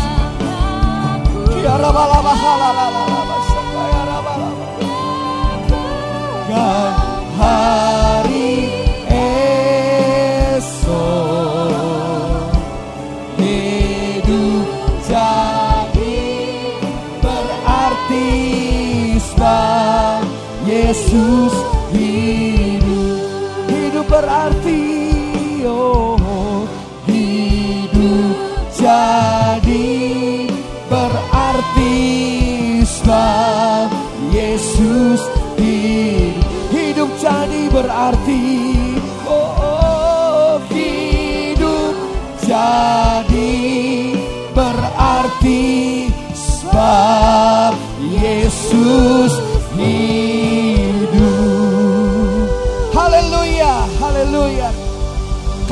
Dan 6.50 6.90
hari 7.38 8.09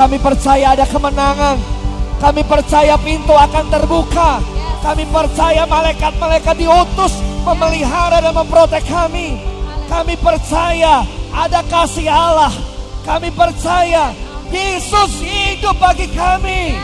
kami 0.08 0.16
percaya 0.24 0.72
ada 0.72 0.88
kemenangan 0.88 1.60
kami 2.16 2.42
percaya 2.48 2.96
pintu 2.96 3.36
akan 3.36 3.64
terbuka 3.68 4.40
kami 4.80 5.04
percaya 5.12 5.68
malaikat-malaikat 5.68 6.56
diutus 6.56 7.20
memelihara 7.44 8.24
dan 8.24 8.32
memprotek 8.32 8.88
kami 8.88 9.36
kami 9.88 10.16
percaya 10.20 11.04
ada 11.32 11.60
kasih 11.64 12.08
Allah. 12.12 12.52
Kami 13.08 13.32
percaya 13.32 14.12
Yesus 14.52 15.24
hidup 15.24 15.80
bagi 15.80 16.12
kami 16.12 16.76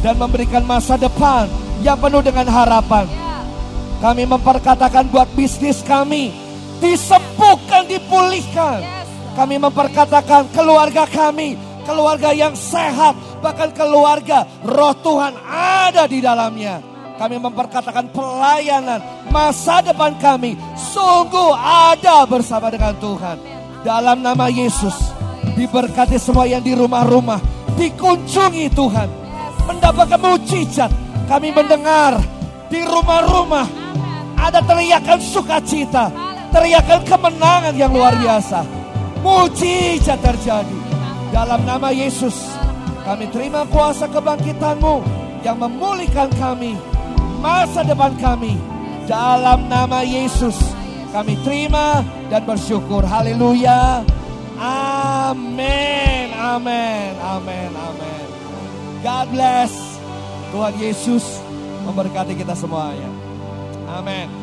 dan 0.00 0.16
memberikan 0.16 0.64
masa 0.64 0.96
depan 0.96 1.44
yang 1.84 2.00
penuh 2.00 2.24
dengan 2.24 2.48
harapan. 2.48 3.04
Kami 4.00 4.24
memperkatakan 4.26 5.12
buat 5.12 5.28
bisnis 5.36 5.84
kami 5.84 6.32
disembuhkan, 6.80 7.86
dipulihkan. 7.86 8.80
Kami 9.32 9.56
memperkatakan 9.56 10.48
keluarga 10.52 11.08
kami, 11.08 11.56
keluarga 11.84 12.30
yang 12.32 12.54
sehat, 12.56 13.14
bahkan 13.44 13.70
keluarga 13.74 14.46
roh 14.62 14.94
Tuhan 14.98 15.34
ada 15.52 16.06
di 16.06 16.18
dalamnya. 16.22 16.80
Kami 17.22 17.38
memperkatakan 17.38 18.10
pelayanan 18.10 18.98
masa 19.30 19.78
depan 19.78 20.18
kami 20.18 20.58
sungguh 20.74 21.54
ada 21.54 22.26
bersama 22.26 22.66
dengan 22.72 22.96
Tuhan. 22.98 23.38
Dalam 23.86 24.22
nama 24.26 24.50
Yesus 24.50 24.94
diberkati 25.54 26.18
semua 26.18 26.50
yang 26.50 26.64
di 26.64 26.74
rumah-rumah 26.74 27.38
dikunjungi 27.78 28.66
Tuhan. 28.74 29.08
Mendapatkan 29.70 30.18
mujizat. 30.18 30.90
Kami 31.30 31.54
mendengar 31.54 32.18
di 32.66 32.82
rumah-rumah 32.82 33.64
ada 34.34 34.58
teriakan 34.58 35.22
sukacita, 35.22 36.10
teriakan 36.50 37.06
kemenangan 37.06 37.74
yang 37.78 37.94
luar 37.94 38.18
biasa. 38.18 38.66
Mujizat 39.22 40.18
terjadi. 40.18 40.81
Dalam 41.32 41.64
nama 41.64 41.88
Yesus 41.88 42.36
kami 43.08 43.26
terima 43.32 43.64
kuasa 43.72 44.04
kebangkitanmu 44.06 45.00
yang 45.42 45.56
memulihkan 45.56 46.28
kami 46.36 46.76
masa 47.40 47.82
depan 47.82 48.12
kami. 48.20 48.60
Dalam 49.08 49.66
nama 49.66 50.04
Yesus 50.04 50.54
kami 51.10 51.34
terima 51.42 52.04
dan 52.28 52.44
bersyukur. 52.44 53.02
Haleluya. 53.02 54.04
Amin. 54.60 56.30
Amin. 56.36 57.12
Amin. 57.18 57.70
Amin. 57.72 58.24
God 59.02 59.26
bless. 59.34 59.72
Tuhan 60.52 60.76
Yesus 60.76 61.24
memberkati 61.88 62.36
kita 62.36 62.52
semuanya. 62.52 63.08
Amin. 63.88 64.41